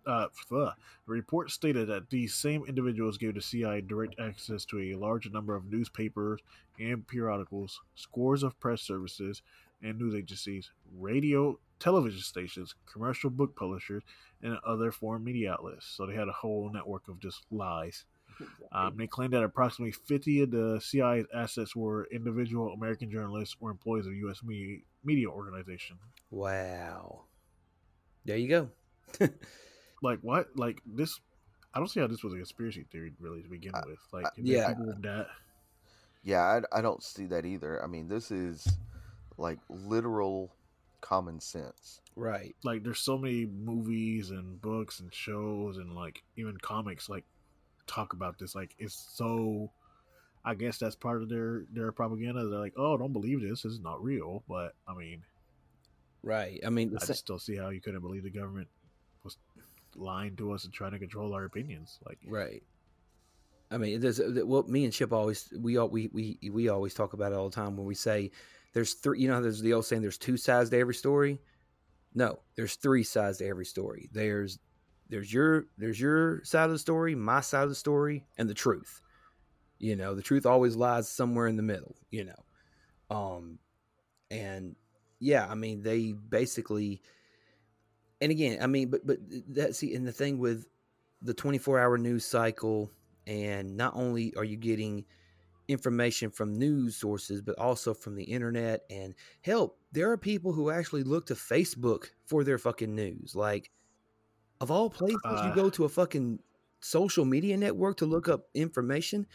uh, 0.06 0.26
the 0.50 0.72
report 1.06 1.50
stated 1.50 1.88
that 1.88 2.10
these 2.10 2.34
same 2.34 2.64
individuals 2.66 3.18
gave 3.18 3.34
the 3.34 3.42
CIA 3.42 3.80
direct 3.80 4.16
access 4.18 4.64
to 4.66 4.80
a 4.80 4.94
large 4.94 5.30
number 5.30 5.54
of 5.54 5.70
newspapers 5.70 6.40
and 6.78 7.06
periodicals, 7.06 7.80
scores 7.94 8.42
of 8.42 8.58
press 8.60 8.82
services 8.82 9.42
and 9.82 9.98
news 9.98 10.14
agencies, 10.14 10.70
radio, 10.98 11.58
television 11.78 12.20
stations, 12.20 12.74
commercial 12.90 13.30
book 13.30 13.54
publishers, 13.56 14.02
and 14.42 14.58
other 14.66 14.90
foreign 14.90 15.24
media 15.24 15.52
outlets. 15.52 15.86
So 15.86 16.06
they 16.06 16.14
had 16.14 16.28
a 16.28 16.32
whole 16.32 16.70
network 16.72 17.08
of 17.08 17.20
just 17.20 17.44
lies. 17.50 18.04
Um, 18.72 18.96
they 18.96 19.06
claimed 19.06 19.32
that 19.32 19.44
approximately 19.44 19.92
50 19.92 20.42
of 20.42 20.50
the 20.50 20.80
CIA's 20.80 21.26
assets 21.32 21.76
were 21.76 22.08
individual 22.10 22.72
American 22.72 23.10
journalists 23.10 23.56
or 23.60 23.70
employees 23.70 24.06
of 24.06 24.14
U.S. 24.14 24.42
media, 24.42 24.78
media 25.04 25.28
organization. 25.28 25.96
Wow. 26.30 27.24
There 28.24 28.36
you 28.36 28.48
go. 28.48 28.70
like 30.04 30.20
what 30.22 30.48
like 30.56 30.80
this 30.86 31.18
i 31.74 31.78
don't 31.78 31.88
see 31.88 31.98
how 32.00 32.06
this 32.06 32.22
was 32.22 32.32
a 32.32 32.36
conspiracy 32.36 32.84
theory 32.92 33.12
really 33.18 33.42
to 33.42 33.48
begin 33.48 33.74
uh, 33.74 33.82
with 33.86 33.98
like 34.12 34.26
uh, 34.26 34.28
I- 34.28 34.40
Yeah. 34.42 34.68
people 34.68 34.94
that 35.02 35.26
Yeah, 36.22 36.40
I, 36.72 36.78
I 36.78 36.80
don't 36.80 37.02
see 37.02 37.26
that 37.26 37.44
either. 37.44 37.82
I 37.84 37.86
mean, 37.86 38.08
this 38.08 38.30
is 38.30 38.66
like 39.36 39.58
literal 39.68 40.54
common 41.02 41.38
sense. 41.38 42.00
Right. 42.16 42.54
like 42.64 42.82
there's 42.84 43.00
so 43.00 43.18
many 43.18 43.44
movies 43.44 44.30
and 44.30 44.58
books 44.62 45.00
and 45.00 45.12
shows 45.12 45.76
and 45.78 45.92
like 45.94 46.22
even 46.36 46.56
comics 46.58 47.08
like 47.10 47.24
talk 47.86 48.12
about 48.14 48.38
this 48.38 48.54
like 48.54 48.74
it's 48.78 48.94
so 49.12 49.70
i 50.44 50.54
guess 50.54 50.78
that's 50.78 50.94
part 50.96 51.20
of 51.22 51.28
their 51.28 51.64
their 51.72 51.92
propaganda 51.92 52.46
they're 52.48 52.58
like 52.60 52.72
oh 52.78 52.96
don't 52.96 53.12
believe 53.12 53.40
this 53.42 53.62
this 53.62 53.72
is 53.72 53.80
not 53.80 54.02
real 54.02 54.42
but 54.48 54.74
i 54.88 54.94
mean 54.94 55.22
Right. 56.22 56.58
I 56.64 56.70
mean, 56.70 56.94
i 56.96 57.00
sa- 57.00 57.12
just 57.12 57.26
don't 57.26 57.42
see 57.42 57.56
how 57.56 57.68
you 57.68 57.80
couldn't 57.82 58.00
believe 58.00 58.22
the 58.22 58.30
government 58.30 58.68
was 58.82 58.83
lying 59.96 60.36
to 60.36 60.52
us 60.52 60.64
and 60.64 60.72
trying 60.72 60.92
to 60.92 60.98
control 60.98 61.34
our 61.34 61.44
opinions 61.44 61.98
like 62.06 62.18
Right. 62.26 62.62
I 63.70 63.78
mean, 63.78 64.00
there's 64.00 64.20
well, 64.20 64.62
me 64.64 64.84
and 64.84 64.92
Chip 64.92 65.12
always 65.12 65.52
we 65.58 65.76
all 65.78 65.88
we 65.88 66.08
we 66.12 66.38
we 66.50 66.68
always 66.68 66.94
talk 66.94 67.12
about 67.12 67.32
it 67.32 67.36
all 67.36 67.48
the 67.48 67.56
time 67.56 67.76
when 67.76 67.86
we 67.86 67.94
say 67.94 68.30
there's 68.72 68.94
three. 68.94 69.20
You 69.20 69.28
know, 69.28 69.40
there's 69.40 69.60
the 69.60 69.72
old 69.72 69.86
saying 69.86 70.02
there's 70.02 70.18
two 70.18 70.36
sides 70.36 70.70
to 70.70 70.78
every 70.78 70.94
story. 70.94 71.40
No, 72.14 72.38
there's 72.56 72.76
three 72.76 73.02
sides 73.02 73.38
to 73.38 73.46
every 73.46 73.64
story. 73.64 74.08
There's 74.12 74.58
there's 75.08 75.32
your 75.32 75.66
there's 75.78 76.00
your 76.00 76.44
side 76.44 76.66
of 76.66 76.70
the 76.70 76.78
story, 76.78 77.14
my 77.14 77.40
side 77.40 77.64
of 77.64 77.68
the 77.68 77.74
story, 77.74 78.26
and 78.38 78.48
the 78.48 78.54
truth. 78.54 79.00
You 79.78 79.96
know, 79.96 80.14
the 80.14 80.22
truth 80.22 80.46
always 80.46 80.76
lies 80.76 81.08
somewhere 81.08 81.46
in 81.46 81.56
the 81.56 81.62
middle. 81.62 81.96
You 82.10 82.24
know, 82.26 83.16
um, 83.16 83.58
and 84.30 84.76
yeah, 85.18 85.46
I 85.48 85.54
mean, 85.54 85.82
they 85.82 86.12
basically, 86.12 87.02
and 88.24 88.32
again, 88.32 88.58
I 88.62 88.66
mean, 88.68 88.90
but 88.90 89.06
but 89.06 89.18
that 89.54 89.76
see, 89.76 89.94
and 89.94 90.06
the 90.08 90.12
thing 90.12 90.38
with 90.38 90.66
the 91.22 91.34
24 91.34 91.78
hour 91.80 91.98
news 91.98 92.26
cycle 92.26 92.90
and 93.26 93.76
not 93.76 93.94
only 93.96 94.34
are 94.36 94.44
you 94.44 94.56
getting 94.58 95.06
information 95.68 96.30
from 96.30 96.54
news 96.54 96.96
sources 96.96 97.42
but 97.42 97.58
also 97.58 97.94
from 97.94 98.16
the 98.16 98.24
internet 98.24 98.82
and 98.90 99.14
help, 99.42 99.78
there 99.92 100.10
are 100.12 100.18
people 100.18 100.52
who 100.52 100.70
actually 100.70 101.04
look 101.04 101.26
to 101.26 101.34
facebook 101.34 102.10
for 102.26 102.44
their 102.44 102.58
fucking 102.58 102.94
news 102.94 103.34
like 103.36 103.70
of 104.60 104.70
all 104.70 104.90
places 104.90 105.42
you 105.42 105.50
Uh. 105.50 105.54
go 105.54 105.70
to 105.70 105.84
a 105.84 105.88
fucking 105.88 106.40
social 106.80 107.24
media 107.24 107.56
network 107.56 107.96
to 107.98 108.06
look 108.06 108.28
up 108.28 108.48
information 108.54 109.26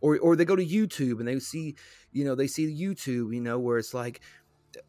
or 0.00 0.18
or 0.20 0.36
they 0.36 0.44
go 0.44 0.56
to 0.56 0.66
youtube 0.66 1.18
and 1.20 1.28
they 1.28 1.38
see 1.40 1.76
you 2.12 2.24
know 2.24 2.34
they 2.34 2.48
see 2.48 2.66
youtube 2.66 3.34
you 3.34 3.40
know 3.40 3.58
where 3.58 3.78
it's 3.78 3.94
like 3.94 4.20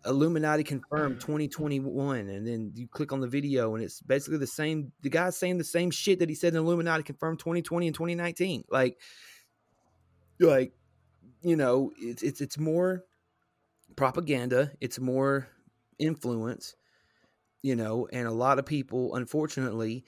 Illuminati 0.05 0.63
confirmed 0.63 1.19
2021, 1.19 2.29
and 2.29 2.47
then 2.47 2.71
you 2.75 2.87
click 2.87 3.11
on 3.11 3.21
the 3.21 3.27
video, 3.27 3.75
and 3.75 3.83
it's 3.83 4.01
basically 4.01 4.37
the 4.37 4.47
same. 4.47 4.91
The 5.01 5.09
guy's 5.09 5.37
saying 5.37 5.57
the 5.57 5.63
same 5.63 5.91
shit 5.91 6.19
that 6.19 6.29
he 6.29 6.35
said 6.35 6.53
in 6.53 6.59
Illuminati 6.59 7.03
confirmed 7.03 7.39
2020 7.39 7.87
and 7.87 7.95
2019. 7.95 8.65
Like, 8.69 8.99
like, 10.39 10.73
you 11.41 11.55
know, 11.55 11.91
it's 11.97 12.23
it's 12.23 12.41
it's 12.41 12.57
more 12.57 13.03
propaganda. 13.95 14.71
It's 14.81 14.99
more 14.99 15.47
influence. 15.99 16.75
You 17.61 17.75
know, 17.75 18.07
and 18.11 18.27
a 18.27 18.31
lot 18.31 18.59
of 18.59 18.65
people, 18.65 19.15
unfortunately, 19.15 20.05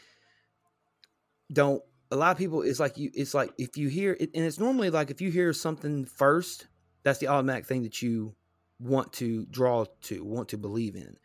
don't. 1.52 1.82
A 2.12 2.16
lot 2.16 2.32
of 2.32 2.38
people, 2.38 2.62
it's 2.62 2.80
like 2.80 2.98
you. 2.98 3.10
It's 3.14 3.34
like 3.34 3.52
if 3.58 3.78
you 3.78 3.88
hear 3.88 4.16
it, 4.20 4.30
and 4.36 4.46
it's 4.46 4.60
normally 4.60 4.90
like 4.90 5.10
if 5.10 5.22
you 5.22 5.32
hear 5.32 5.54
something 5.54 6.06
first, 6.06 6.68
that's 7.04 7.20
the 7.20 7.28
automatic 7.28 7.66
thing 7.66 7.84
that 7.84 8.02
you 8.02 8.36
want 8.80 9.14
to 9.14 9.46
draw 9.48 9.86
to, 10.04 10.24
want 10.24 10.50
to 10.50 10.58
believe 10.58 10.96
in, 10.96 11.18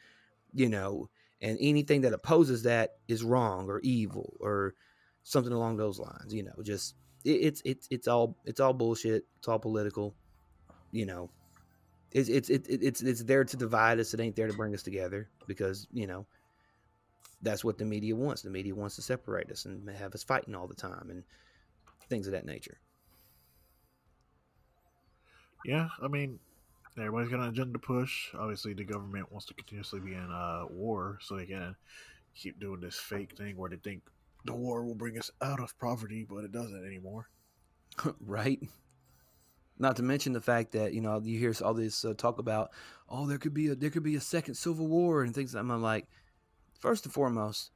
you 0.53 0.69
know, 0.69 1.11
and 1.41 1.59
anything 1.61 2.03
that 2.03 2.13
opposes 2.13 2.65
that 2.65 2.93
is 3.09 3.25
wrong 3.25 3.69
or 3.69 3.81
evil 3.81 4.37
or 4.41 4.75
something 5.23 5.53
along 5.53 5.77
those 5.77 5.99
lines, 5.99 6.35
you 6.35 6.43
know, 6.43 6.55
just 6.63 6.95
it, 7.25 7.31
it's 7.33 7.63
it's 7.65 7.89
it's 7.91 8.09
all 8.09 8.37
it's 8.45 8.61
all 8.61 8.73
bullshit. 8.73 9.25
It's 9.39 9.49
all 9.49 9.59
political, 9.59 10.17
you 10.93 11.07
know. 11.07 11.31
It's 12.13 12.29
it's 12.29 12.51
it, 12.51 12.67
it- 12.69 12.83
it's 12.83 13.03
it's 13.03 13.23
there 13.25 13.45
to 13.45 13.57
divide 13.57 14.01
us. 14.01 14.15
It 14.15 14.21
ain't 14.21 14.37
there 14.37 14.49
to 14.49 14.55
bring 14.55 14.75
us 14.75 14.83
together 14.83 15.31
because 15.47 15.87
you 15.93 16.07
know 16.07 16.27
that's 17.43 17.65
what 17.65 17.79
the 17.79 17.85
media 17.85 18.15
wants. 18.17 18.43
The 18.43 18.51
media 18.51 18.75
wants 18.75 18.97
to 18.97 19.03
separate 19.03 19.51
us 19.51 19.65
and 19.65 19.89
have 19.91 20.15
us 20.15 20.23
fighting 20.23 20.55
all 20.55 20.67
the 20.67 20.75
time 20.75 21.09
and 21.11 21.25
things 22.09 22.27
of 22.27 22.33
that 22.33 22.47
nature. 22.47 22.79
Yeah, 25.65 25.89
I 26.03 26.09
mean, 26.09 26.39
everybody's 26.99 27.31
got 27.31 27.41
an 27.41 27.49
agenda 27.49 27.73
to 27.73 27.79
push. 27.79 28.29
Obviously, 28.35 28.75
the 28.75 28.85
government 28.85 29.31
wants 29.31 29.47
to 29.47 29.55
continuously 29.55 30.01
be 30.01 30.15
in 30.15 30.31
uh, 30.31 30.65
war, 30.69 31.19
so 31.21 31.37
they 31.37 31.47
can 31.47 31.77
keep 32.35 32.61
doing 32.61 32.81
this 32.81 32.97
fake 32.97 33.37
thing 33.37 33.57
where 33.57 33.71
they 33.71 33.77
think 33.77 34.03
the 34.45 34.55
war 34.55 34.85
will 34.85 34.95
bring 34.95 35.19
us 35.19 35.31
out 35.43 35.61
of 35.61 35.79
poverty, 35.79 36.27
but 36.29 36.45
it 36.45 36.53
doesn't 36.53 36.87
anymore. 36.87 37.29
right? 38.21 38.61
Not 39.79 39.97
to 39.97 40.03
mention 40.03 40.33
the 40.33 40.41
fact 40.41 40.73
that 40.73 40.93
you 40.93 41.01
know 41.01 41.21
you 41.23 41.39
hear 41.39 41.55
all 41.65 41.75
this 41.75 42.05
uh, 42.05 42.15
talk 42.15 42.39
about, 42.39 42.71
oh, 43.09 43.27
there 43.27 43.39
could 43.39 43.55
be 43.55 43.69
a 43.69 43.75
there 43.75 43.91
could 43.91 44.03
be 44.03 44.17
a 44.17 44.21
second 44.21 44.55
civil 44.55 44.87
war 44.87 45.23
and 45.23 45.35
things. 45.35 45.53
That 45.53 45.61
I'm 45.61 45.83
like, 45.83 46.07
first 46.79 47.05
and 47.05 47.15
foremost, 47.15 47.71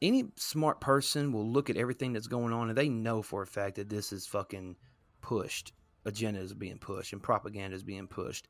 any 0.00 0.24
smart 0.36 0.80
person 0.80 1.32
will 1.32 1.48
look 1.48 1.70
at 1.70 1.76
everything 1.76 2.12
that's 2.12 2.26
going 2.26 2.52
on 2.52 2.68
and 2.68 2.76
they 2.76 2.88
know 2.88 3.22
for 3.22 3.42
a 3.42 3.46
fact 3.46 3.76
that 3.76 3.88
this 3.88 4.12
is 4.12 4.26
fucking 4.26 4.76
pushed. 5.20 5.72
Agenda 6.04 6.40
is 6.40 6.54
being 6.54 6.78
pushed 6.78 7.12
and 7.12 7.22
propaganda 7.22 7.76
is 7.76 7.82
being 7.82 8.06
pushed. 8.06 8.48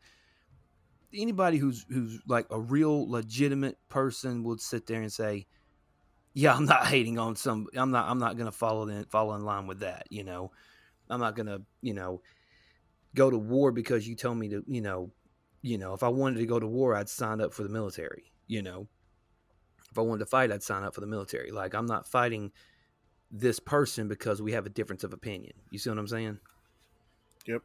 Anybody 1.14 1.59
who's 1.59 1.84
who's 1.88 2.20
like 2.26 2.46
a 2.50 2.59
real 2.59 3.11
legitimate 3.11 3.76
person 3.88 4.44
would 4.44 4.61
sit 4.61 4.86
there 4.86 5.03
and 5.03 5.12
say, 5.12 5.46
"Yeah, 6.32 6.55
I'm 6.55 6.64
not 6.64 6.86
hating 6.88 7.18
on 7.18 7.36
some. 7.36 7.66
I'm 7.74 7.90
not. 7.90 8.09
I'm 8.09 8.18
not 8.18 8.36
going 8.36 8.46
to 8.46 8.57
follow 8.57 8.88
in 8.88 9.05
follow 9.07 9.34
in 9.34 9.44
line 9.44 9.66
with 9.66 9.80
that. 9.80 10.07
You 10.11 10.24
know, 10.24 10.53
I'm 11.11 11.20
not 11.20 11.36
going 11.36 11.46
to. 11.46 11.62
You 11.82 11.94
know, 11.94 12.22
go 13.14 13.30
to 13.30 13.36
war 13.36 13.72
because 13.72 14.09
you 14.09 14.14
tell 14.14 14.34
me 14.34 14.48
to. 14.48 14.64
You 14.66 14.80
know, 14.80 15.12
you 15.61 15.76
know, 15.76 15.92
if 15.92 16.03
I 16.03 16.09
wanted 16.09 16.38
to 16.38 16.46
go 16.46 16.59
to 16.59 16.66
war, 16.66 16.94
I'd 16.94 17.11
sign 17.11 17.42
up 17.42 17.53
for 17.53 17.62
the 17.62 17.68
military. 17.68 18.32
You 18.46 18.62
know, 18.62 18.88
if 19.90 19.98
I 19.98 20.00
wanted 20.00 20.20
to 20.20 20.26
fight, 20.26 20.50
I'd 20.50 20.62
sign 20.62 20.82
up 20.82 20.94
for 20.94 21.03
the 21.03 21.07
military. 21.07 21.50
Like 21.50 21.74
I'm 21.74 21.86
not 21.86 22.09
fighting 22.09 22.53
this 23.30 23.61
person 23.61 24.09
because 24.09 24.40
we 24.40 24.53
have 24.53 24.64
a 24.64 24.70
difference 24.70 25.05
of 25.05 25.12
opinion. 25.12 25.53
You 25.70 25.78
see 25.78 25.90
what 25.90 25.98
I'm 25.98 26.09
saying? 26.09 26.38
Yep. 27.47 27.62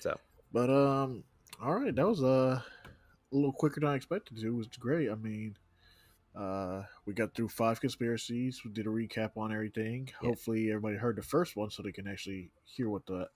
So 0.00 0.16
But 0.52 0.70
um, 0.70 1.24
all 1.62 1.74
right, 1.74 1.94
that 1.94 2.06
was 2.06 2.22
uh, 2.22 2.60
a 2.60 3.34
little 3.34 3.52
quicker 3.52 3.80
than 3.80 3.90
I 3.90 3.94
expected 3.96 4.38
to. 4.38 4.46
It 4.46 4.54
was 4.54 4.68
great. 4.68 5.10
I 5.10 5.14
mean, 5.14 5.56
Uh, 6.34 6.84
we 7.06 7.12
got 7.12 7.34
through 7.34 7.48
five 7.48 7.80
conspiracies. 7.80 8.62
We 8.64 8.70
did 8.70 8.86
a 8.86 8.90
recap 8.90 9.36
on 9.36 9.52
everything. 9.52 10.08
Yeah. 10.22 10.28
Hopefully, 10.28 10.70
everybody 10.70 10.96
heard 10.96 11.16
the 11.16 11.22
first 11.22 11.56
one, 11.56 11.70
so 11.70 11.82
they 11.82 11.90
can 11.92 12.06
actually 12.06 12.52
hear 12.64 12.88
what 12.88 13.04
the 13.06 13.28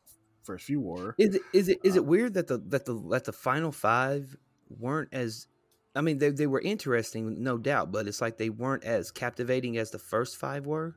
first 0.44 0.64
few 0.66 0.80
were. 0.80 1.14
Is 1.18 1.34
it 1.34 1.42
is 1.52 1.68
it 1.68 1.78
is 1.82 1.96
Uh, 1.96 2.00
it 2.00 2.06
weird 2.06 2.34
that 2.34 2.46
the 2.46 2.58
that 2.68 2.84
the 2.84 2.94
that 3.10 3.24
the 3.24 3.32
final 3.32 3.72
five 3.72 4.36
weren't 4.68 5.08
as 5.12 5.48
I 5.96 6.02
mean 6.02 6.18
they 6.18 6.30
they 6.30 6.46
were 6.46 6.60
interesting, 6.60 7.42
no 7.42 7.58
doubt, 7.58 7.90
but 7.90 8.06
it's 8.06 8.20
like 8.20 8.36
they 8.38 8.50
weren't 8.50 8.84
as 8.84 9.10
captivating 9.10 9.76
as 9.76 9.90
the 9.90 9.98
first 9.98 10.36
five 10.36 10.64
were. 10.64 10.96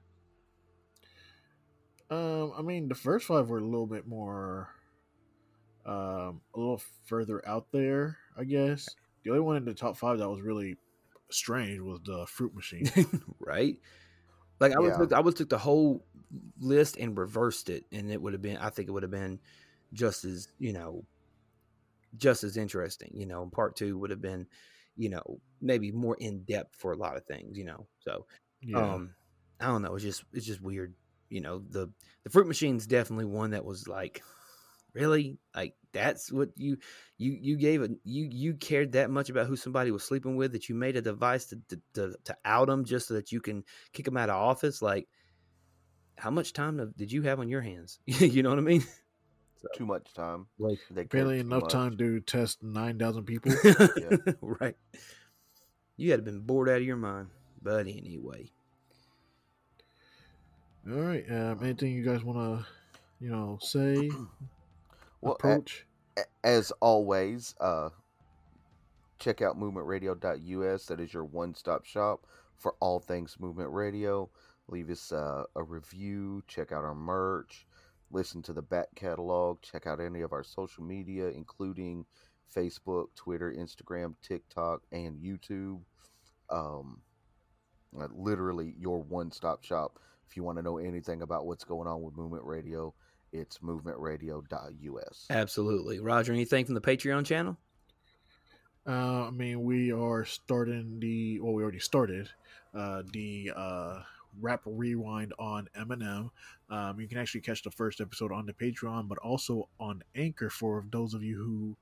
Um, 2.10 2.54
I 2.56 2.62
mean, 2.62 2.88
the 2.90 2.96
first 2.96 3.28
five 3.28 3.50
were 3.50 3.58
a 3.60 3.66
little 3.66 3.88
bit 3.88 4.08
more, 4.08 4.74
um, 5.86 6.42
a 6.54 6.60
little 6.60 6.82
further 7.06 7.46
out 7.48 7.72
there, 7.72 8.18
I 8.36 8.44
guess. 8.44 8.96
The 9.24 9.32
only 9.32 9.42
one 9.42 9.58
in 9.58 9.66
the 9.66 9.74
top 9.74 9.98
five 9.98 10.20
that 10.20 10.30
was 10.30 10.42
really 10.42 10.78
strange 11.32 11.80
was 11.80 12.02
the 12.04 12.26
fruit 12.28 12.54
machine. 12.54 12.96
right? 13.40 13.76
Like 14.60 14.74
I 14.74 14.82
would 14.82 14.94
Yeah. 14.94 14.96
took, 14.96 15.14
I 15.14 15.22
would 15.22 15.36
took 15.38 15.50
the 15.50 15.58
whole 15.58 16.08
list 16.60 16.98
and 16.98 17.18
reversed 17.18 17.70
it, 17.70 17.86
and 17.92 18.12
it 18.12 18.22
would 18.22 18.34
have 18.34 18.42
been. 18.44 18.58
I 18.58 18.70
think 18.72 18.90
it 18.90 18.92
would 18.92 19.04
have 19.04 19.12
been 19.12 19.42
just 19.94 20.26
as 20.26 20.50
you 20.60 20.74
know, 20.74 21.06
just 22.16 22.44
as 22.44 22.58
interesting. 22.58 23.12
You 23.14 23.26
know, 23.26 23.50
part 23.50 23.76
two 23.76 23.98
would 23.98 24.10
have 24.10 24.22
been, 24.22 24.48
you 24.96 25.10
know, 25.10 25.42
maybe 25.62 25.92
more 25.92 26.18
in 26.20 26.44
depth 26.44 26.76
for 26.76 26.92
a 26.92 26.98
lot 26.98 27.18
of 27.18 27.26
things. 27.26 27.58
You 27.58 27.66
know, 27.66 27.88
so 28.00 28.28
Yeah. 28.62 28.98
um, 28.98 29.16
I 29.60 29.68
don't 29.68 29.82
know. 29.82 29.96
It's 29.96 30.04
just 30.04 30.24
it's 30.34 30.46
just 30.46 30.62
weird. 30.62 30.96
You 31.30 31.42
know, 31.42 31.60
the 31.60 31.92
the 32.24 32.30
fruit 32.30 32.48
machine's 32.48 32.88
definitely 32.88 33.26
one 33.26 33.52
that 33.52 33.66
was 33.66 33.88
like, 33.88 34.24
really, 34.94 35.38
like 35.56 35.76
that's 35.92 36.32
what 36.32 36.50
you 36.56 36.78
you 37.18 37.38
you 37.42 37.58
gave 37.58 37.82
a 37.82 37.90
you 38.04 38.28
you 38.32 38.54
cared 38.54 38.94
that 38.94 39.10
much 39.10 39.30
about 39.30 39.48
who 39.48 39.56
somebody 39.56 39.92
was 39.92 40.04
sleeping 40.04 40.36
with 40.36 40.52
that 40.54 40.70
you 40.70 40.76
made 40.76 40.96
a 40.96 41.02
device 41.02 41.46
to 41.46 41.60
to 41.70 41.82
to, 41.94 42.16
to 42.26 42.38
out 42.46 42.68
them 42.68 42.86
just 42.86 43.08
so 43.08 43.14
that 43.16 43.32
you 43.32 43.42
can 43.42 43.64
kick 43.94 44.06
them 44.06 44.18
out 44.18 44.30
of 44.30 44.36
office. 44.36 44.82
Like, 44.82 45.08
how 46.18 46.32
much 46.32 46.54
time 46.54 46.78
to- 46.78 46.94
did 46.96 47.12
you 47.12 47.24
have 47.24 47.40
on 47.40 47.50
your 47.50 47.62
hands? 47.62 48.00
you 48.06 48.44
know 48.44 48.50
what 48.50 48.60
I 48.60 48.64
mean? 48.64 48.84
Too 49.76 49.86
much 49.86 50.14
time. 50.14 50.48
Like, 50.60 50.78
They 50.90 51.02
cared 51.02 51.10
Barely 51.10 51.40
enough 51.40 51.64
much. 51.64 51.72
time 51.72 51.98
to 51.98 52.20
test 52.22 52.62
9,000 52.62 53.26
people. 53.26 53.52
right. 54.42 54.76
You 55.98 56.12
had 56.12 56.24
been 56.24 56.42
bored 56.42 56.70
out 56.70 56.78
of 56.78 56.84
your 56.84 56.96
mind. 56.96 57.30
But 57.62 57.88
anyway, 57.88 58.52
All 60.90 61.02
right. 61.02 61.26
Um, 61.30 61.60
anything 61.62 61.92
you 61.92 62.04
guys 62.04 62.24
want 62.24 62.38
to, 62.38 62.66
you 63.20 63.30
know, 63.30 63.58
say, 63.62 64.10
Well, 65.22 65.34
approach? 65.34 65.86
a- 66.18 66.22
as 66.46 66.72
always, 66.80 67.56
uh, 67.60 67.90
check 69.20 69.42
out 69.42 69.60
movementradio.us. 69.60 70.86
That 70.86 71.00
is 71.00 71.14
your 71.14 71.26
one 71.26 71.54
stop 71.56 71.86
shop 71.86 72.26
for 72.58 72.76
all 72.80 73.00
things 73.00 73.36
movement 73.40 73.72
radio. 73.72 74.30
Leave 74.70 74.90
us 74.90 75.12
uh, 75.12 75.44
a 75.56 75.64
review, 75.64 76.44
check 76.48 76.72
out 76.72 76.84
our 76.84 76.96
merch, 76.96 77.66
listen 78.12 78.42
to 78.44 78.54
the 78.54 78.62
back 78.62 78.88
catalog, 78.96 79.62
check 79.62 79.88
out 79.88 80.00
any 80.02 80.22
of 80.22 80.34
our 80.34 80.44
social 80.44 80.84
media, 80.84 81.30
including 81.30 82.06
Facebook, 82.54 83.08
Twitter, 83.16 83.54
Instagram, 83.58 84.16
TikTok, 84.22 84.82
and 84.92 85.18
YouTube. 85.20 85.80
Um, 86.50 87.02
uh, 88.00 88.08
literally 88.14 88.74
your 88.78 89.00
one 89.02 89.32
stop 89.32 89.64
shop. 89.64 90.00
If 90.30 90.36
you 90.36 90.44
want 90.44 90.58
to 90.58 90.62
know 90.62 90.78
anything 90.78 91.22
about 91.22 91.46
what's 91.46 91.64
going 91.64 91.88
on 91.88 92.02
with 92.02 92.16
Movement 92.16 92.44
Radio, 92.44 92.94
it's 93.32 93.60
movementradio.us. 93.60 95.28
absolutely. 95.30 96.00
Roger, 96.00 96.34
anything 96.34 96.66
from 96.66 96.76
the 96.76 96.82
Patreon 96.82 97.26
channel? 97.26 97.58
Uh, 98.88 99.28
I 99.28 99.32
mean, 99.32 99.64
we 99.64 99.92
are 99.92 100.24
starting 100.24 101.00
the, 101.00 101.40
well, 101.42 101.54
we 101.54 101.62
already 101.62 101.80
started 101.80 102.30
uh, 102.74 103.04
the 103.12 103.52
uh, 103.56 104.02
rap 104.40 104.62
rewind 104.66 105.34
on 105.40 105.68
Eminem. 105.78 106.30
Um, 106.70 107.00
you 107.00 107.08
can 107.08 107.18
actually 107.18 107.42
catch 107.42 107.64
the 107.64 107.72
first 107.72 108.00
episode 108.00 108.32
on 108.32 108.46
the 108.46 108.54
Patreon, 108.54 109.08
but 109.10 109.18
also 109.18 109.68
on 109.80 110.04
Anchor 110.16 110.50
for 110.50 110.86
those 110.92 111.14
of 111.14 111.24
you 111.24 111.36
who 111.38 111.76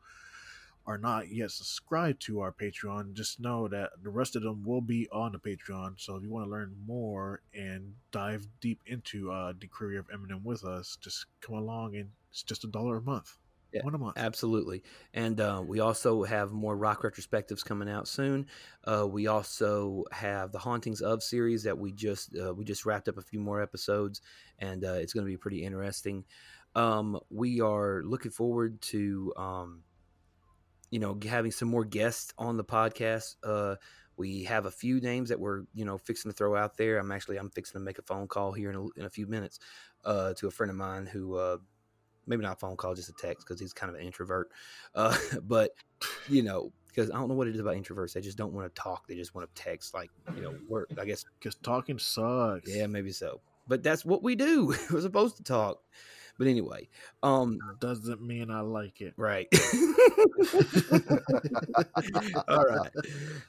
are 0.88 0.98
not 0.98 1.32
yet 1.32 1.52
subscribed 1.52 2.22
to 2.24 2.42
our 2.42 2.52
Patreon. 2.52 3.14
Just 3.14 3.40
know 3.40 3.68
that 3.68 3.92
the 4.04 4.10
rest 4.10 4.36
of 4.36 4.44
them 4.44 4.64
will 4.64 4.82
be 4.82 5.08
on 5.12 5.32
the 5.32 5.40
Patreon. 5.40 5.94
So 5.98 6.16
if 6.16 6.24
you 6.24 6.30
want 6.30 6.46
to 6.46 6.52
learn 6.52 6.76
more 6.86 7.42
and 7.54 7.94
dive 8.12 8.48
deep 8.62 8.80
into 8.86 9.32
uh, 9.32 9.54
the 9.60 9.68
career 9.68 10.00
of 10.00 10.08
Eminem 10.10 10.44
with 10.44 10.64
us, 10.64 10.98
just 11.02 11.26
come 11.42 11.56
along 11.56 11.96
and 11.96 12.10
it's 12.30 12.44
just 12.44 12.64
a 12.64 12.68
dollar 12.68 12.98
a 12.98 13.02
month. 13.02 13.38
Yeah, 13.74 13.82
One 13.84 13.96
a 13.96 13.98
month. 13.98 14.18
Absolutely. 14.18 14.84
And 15.14 15.42
uh, 15.42 15.62
we 15.66 15.82
also 15.82 16.24
have 16.24 16.52
more 16.52 16.78
rock 16.78 17.02
retrospectives 17.02 17.66
coming 17.66 17.90
out 17.90 18.08
soon. 18.08 18.46
Uh, 18.86 19.06
we 19.06 19.28
also 19.28 20.06
have 20.12 20.52
the 20.52 20.60
Hauntings 20.60 21.02
of 21.02 21.22
series 21.24 21.64
that 21.64 21.78
we 21.78 21.92
just 21.92 22.36
uh, 22.38 22.54
we 22.54 22.64
just 22.64 22.86
wrapped 22.86 23.10
up 23.10 23.18
a 23.18 23.22
few 23.22 23.40
more 23.40 23.62
episodes, 23.62 24.22
and 24.60 24.86
uh, 24.86 24.94
it's 24.94 25.12
going 25.14 25.26
to 25.26 25.30
be 25.30 25.36
pretty 25.36 25.64
interesting. 25.64 26.24
Um, 26.74 27.20
we 27.30 27.60
are 27.60 28.02
looking 28.06 28.32
forward 28.32 28.82
to 28.84 29.34
um, 29.36 29.84
you 30.96 31.00
know 31.00 31.20
having 31.28 31.52
some 31.52 31.68
more 31.68 31.84
guests 31.84 32.34
on 32.38 32.56
the 32.56 32.64
podcast. 32.64 33.36
Uh, 33.44 33.76
we 34.16 34.46
have 34.46 34.66
a 34.66 34.72
few 34.72 35.02
names 35.02 35.28
that 35.28 35.38
we're 35.38 35.64
you 35.74 35.84
know 35.84 35.98
fixing 35.98 36.32
to 36.32 36.38
throw 36.38 36.56
out 36.56 36.78
there. 36.78 37.00
I'm 37.00 37.12
actually 37.12 37.36
I'm 37.36 37.50
fixing 37.50 37.82
to 37.82 37.84
make 37.84 38.00
a 38.00 38.02
phone 38.02 38.30
call 38.30 38.54
here 38.54 38.70
in 38.70 38.78
a, 38.78 38.84
in 38.98 39.06
a 39.06 39.10
few 39.10 39.28
minutes 39.28 39.60
uh, 40.06 40.34
to 40.36 40.48
a 40.48 40.52
friend 40.52 40.72
of 40.72 40.78
mine 40.78 41.06
who. 41.06 41.36
Uh, 41.36 41.58
maybe 42.28 42.42
not 42.42 42.54
a 42.54 42.56
phone 42.56 42.76
call, 42.76 42.96
just 42.96 43.10
a 43.10 43.14
text 43.14 43.46
because 43.46 43.60
he's 43.60 43.72
kind 43.72 43.88
of 43.88 44.00
an 44.00 44.06
introvert. 44.06 44.50
Uh, 44.96 45.16
but 45.44 45.72
you 46.28 46.42
know, 46.42 46.72
because 46.88 47.12
I 47.12 47.16
don't 47.16 47.28
know 47.28 47.36
what 47.36 47.48
it 47.48 47.56
is 47.56 47.60
about 47.60 47.76
introverts. 47.76 48.14
They 48.14 48.22
just 48.22 48.38
don't 48.38 48.54
want 48.54 48.74
to 48.74 48.82
talk. 48.82 49.06
They 49.06 49.16
just 49.16 49.36
want 49.36 49.54
to 49.54 49.62
text, 49.62 49.94
like 49.94 50.10
you 50.34 50.42
know, 50.42 50.56
work. 50.70 50.90
I 51.00 51.04
guess 51.06 51.26
Because 51.38 51.56
talking 51.56 52.00
sucks. 52.00 52.74
yeah, 52.74 52.88
maybe 52.88 53.12
so. 53.12 53.42
But 53.68 53.84
that's 53.84 54.06
what 54.06 54.24
we 54.24 54.36
do. 54.36 54.74
We're 54.92 55.02
supposed 55.02 55.38
to 55.38 55.44
talk. 55.44 55.82
But 56.38 56.48
anyway, 56.48 56.90
um, 57.24 57.60
Doesn't 57.80 58.22
mean 58.22 58.52
I 58.52 58.60
like 58.60 59.02
it. 59.02 59.14
right. 59.18 59.48
All 62.48 62.66
right. 62.66 62.92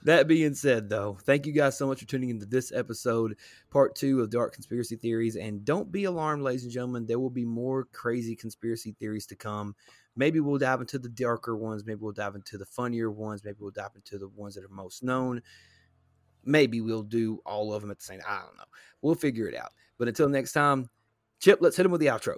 That 0.04 0.26
being 0.28 0.54
said, 0.54 0.88
though, 0.88 1.18
thank 1.24 1.46
you 1.46 1.52
guys 1.52 1.76
so 1.76 1.86
much 1.86 2.00
for 2.00 2.06
tuning 2.06 2.30
into 2.30 2.46
this 2.46 2.72
episode, 2.72 3.36
part 3.70 3.96
two 3.96 4.20
of 4.20 4.30
Dark 4.30 4.52
Conspiracy 4.54 4.96
Theories. 4.96 5.36
And 5.36 5.64
don't 5.64 5.90
be 5.90 6.04
alarmed, 6.04 6.42
ladies 6.42 6.62
and 6.62 6.72
gentlemen. 6.72 7.06
There 7.06 7.18
will 7.18 7.30
be 7.30 7.44
more 7.44 7.84
crazy 7.92 8.36
conspiracy 8.36 8.94
theories 8.98 9.26
to 9.26 9.36
come. 9.36 9.74
Maybe 10.14 10.40
we'll 10.40 10.58
dive 10.58 10.80
into 10.80 10.98
the 10.98 11.08
darker 11.08 11.56
ones. 11.56 11.84
Maybe 11.84 12.00
we'll 12.00 12.12
dive 12.12 12.36
into 12.36 12.56
the 12.56 12.66
funnier 12.66 13.10
ones. 13.10 13.42
Maybe 13.44 13.58
we'll 13.60 13.70
dive 13.70 13.90
into 13.96 14.16
the 14.18 14.28
ones 14.28 14.54
that 14.54 14.64
are 14.64 14.68
most 14.68 15.02
known. 15.02 15.42
Maybe 16.44 16.80
we'll 16.80 17.02
do 17.02 17.40
all 17.44 17.74
of 17.74 17.82
them 17.82 17.90
at 17.90 17.98
the 17.98 18.04
same 18.04 18.20
I 18.26 18.38
don't 18.38 18.56
know. 18.56 18.64
We'll 19.02 19.16
figure 19.16 19.48
it 19.48 19.56
out. 19.56 19.72
But 19.98 20.08
until 20.08 20.28
next 20.28 20.52
time, 20.52 20.88
Chip, 21.40 21.58
let's 21.60 21.76
hit 21.76 21.84
him 21.84 21.92
with 21.92 22.00
the 22.00 22.06
outro. 22.06 22.36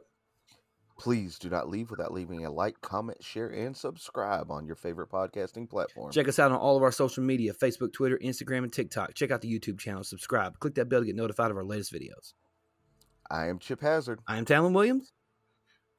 Please 0.98 1.38
do 1.38 1.48
not 1.48 1.68
leave 1.68 1.90
without 1.90 2.12
leaving 2.12 2.44
a 2.44 2.50
like, 2.50 2.80
comment, 2.80 3.22
share, 3.22 3.48
and 3.48 3.76
subscribe 3.76 4.50
on 4.50 4.66
your 4.66 4.74
favorite 4.74 5.08
podcasting 5.08 5.70
platform. 5.70 6.10
Check 6.10 6.26
us 6.26 6.38
out 6.40 6.50
on 6.50 6.58
all 6.58 6.76
of 6.76 6.82
our 6.82 6.90
social 6.90 7.22
media 7.22 7.52
Facebook, 7.52 7.92
Twitter, 7.92 8.18
Instagram, 8.18 8.64
and 8.64 8.72
TikTok. 8.72 9.14
Check 9.14 9.30
out 9.30 9.40
the 9.40 9.52
YouTube 9.52 9.78
channel. 9.78 10.02
Subscribe. 10.02 10.58
Click 10.58 10.74
that 10.74 10.88
bell 10.88 11.00
to 11.00 11.06
get 11.06 11.14
notified 11.14 11.52
of 11.52 11.56
our 11.56 11.64
latest 11.64 11.92
videos. 11.92 12.32
I 13.30 13.46
am 13.46 13.58
Chip 13.60 13.80
Hazard, 13.80 14.20
I 14.26 14.38
am 14.38 14.44
Talon 14.44 14.72
Williams. 14.72 15.12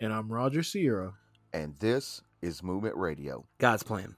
And 0.01 0.11
I'm 0.11 0.31
Roger 0.31 0.63
Sierra. 0.63 1.13
and 1.53 1.75
this 1.79 2.21
is 2.41 2.61
Movement 2.63 2.95
Radio. 2.97 3.45
God's 3.59 3.83
plan. 3.83 4.15